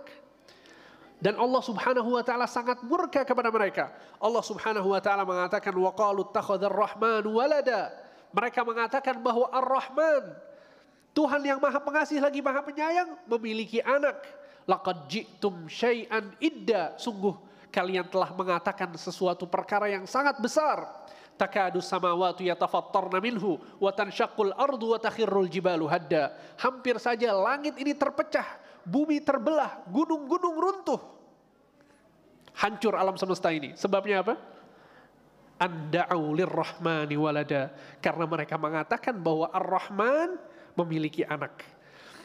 [1.20, 3.92] Dan Allah Subhanahu wa taala sangat murka kepada mereka.
[4.18, 7.92] Allah Subhanahu wa taala mengatakan wa qalu takhadzar rahman walada.
[8.30, 10.38] Mereka mengatakan bahwa Ar-Rahman
[11.18, 14.22] Tuhan yang Maha Pengasih lagi Maha Penyayang memiliki anak.
[14.70, 16.94] Laqad ji'tum syai'an idda.
[17.02, 20.90] Sungguh kalian telah mengatakan sesuatu perkara yang sangat besar.
[21.40, 26.36] Takadu samawatu yatafattarna minhu wa tanshaqqul ardu wa takhirrul jibalu hadda.
[26.60, 31.00] Hampir saja langit ini terpecah, bumi terbelah, gunung-gunung runtuh.
[32.60, 33.72] Hancur alam semesta ini.
[33.80, 34.36] Sebabnya apa?
[35.64, 37.72] Anda'u lirrahmani walada.
[38.04, 40.36] Karena mereka mengatakan bahwa Ar-Rahman
[40.76, 41.64] memiliki anak.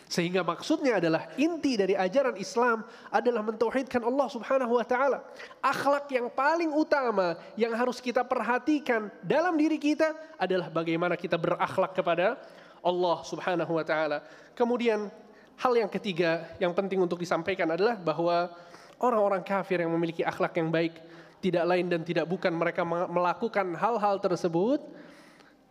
[0.04, 5.24] Sehingga maksudnya adalah inti dari ajaran Islam adalah mentauhidkan Allah Subhanahu wa taala.
[5.64, 11.96] Akhlak yang paling utama yang harus kita perhatikan dalam diri kita adalah bagaimana kita berakhlak
[11.96, 12.36] kepada
[12.84, 14.20] Allah Subhanahu wa taala.
[14.52, 15.08] Kemudian
[15.56, 18.52] hal yang ketiga yang penting untuk disampaikan adalah bahwa
[19.00, 21.00] orang-orang kafir yang memiliki akhlak yang baik
[21.40, 24.80] tidak lain dan tidak bukan mereka melakukan hal-hal tersebut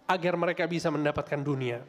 [0.06, 1.82] agar mereka bisa mendapatkan dunia.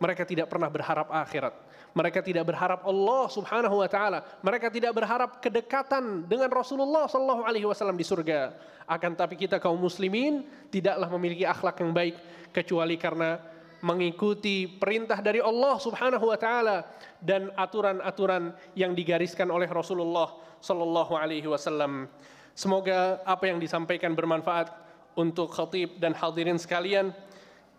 [0.00, 1.52] Mereka tidak pernah berharap akhirat.
[1.90, 4.22] Mereka tidak berharap Allah Subhanahu wa taala.
[4.46, 8.54] Mereka tidak berharap kedekatan dengan Rasulullah sallallahu alaihi wasallam di surga.
[8.86, 12.14] Akan tapi kita kaum muslimin tidaklah memiliki akhlak yang baik
[12.54, 13.38] kecuali karena
[13.80, 16.84] mengikuti perintah dari Allah Subhanahu wa taala
[17.18, 22.06] dan aturan-aturan yang digariskan oleh Rasulullah sallallahu alaihi wasallam.
[22.52, 24.68] Semoga apa yang disampaikan bermanfaat
[25.16, 27.10] untuk khatib dan hadirin sekalian.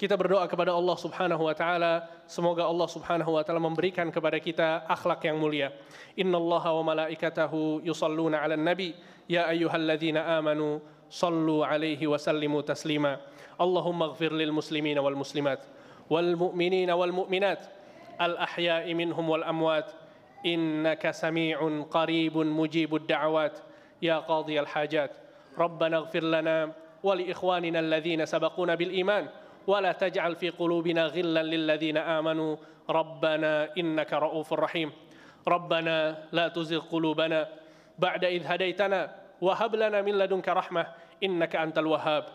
[0.01, 4.81] Kita berdoa kepada Allah Subhanahu wa taala, semoga Allah Subhanahu wa taala memberikan kepada kita
[4.89, 5.69] akhlak yang mulia.
[6.17, 8.97] Innallaha wa malaikatahu yusalluna 'alan nabi,
[9.29, 13.21] ya ayyuhalladzina amanu sallu 'alaihi wa sallimu taslima.
[13.61, 15.69] Allahumma ighfir lil muslimina wal muslimat
[16.09, 17.69] wal mu'minina wal mu'minat
[18.17, 19.85] al ahya'i minhum wal amwat
[20.41, 23.61] innaka sami'un qaribun mujibud da'awat
[24.01, 25.13] ya qadhi al hajat.
[25.51, 26.71] ربنا اغفر لنا
[27.03, 29.23] ولإخواننا الذين سبقونا بالإيمان
[29.67, 32.55] ولا تجعل في قلوبنا غلا للذين آمنوا.
[32.89, 34.91] ربنا إنك رؤوف رحيم.
[35.47, 37.47] ربنا لا تزغ قلوبنا
[37.99, 40.87] بعد إذ هديتنا وهب لنا من لدنك رحمة
[41.23, 42.25] إنك أنت الوهاب.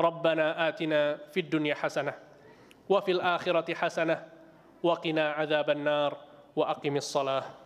[0.00, 2.14] ربنا آتنا في الدنيا حسنة
[2.88, 4.26] وفي الآخرة حسنة
[4.82, 6.16] وقنا عذاب النار
[6.56, 7.59] وأقم الصلاة.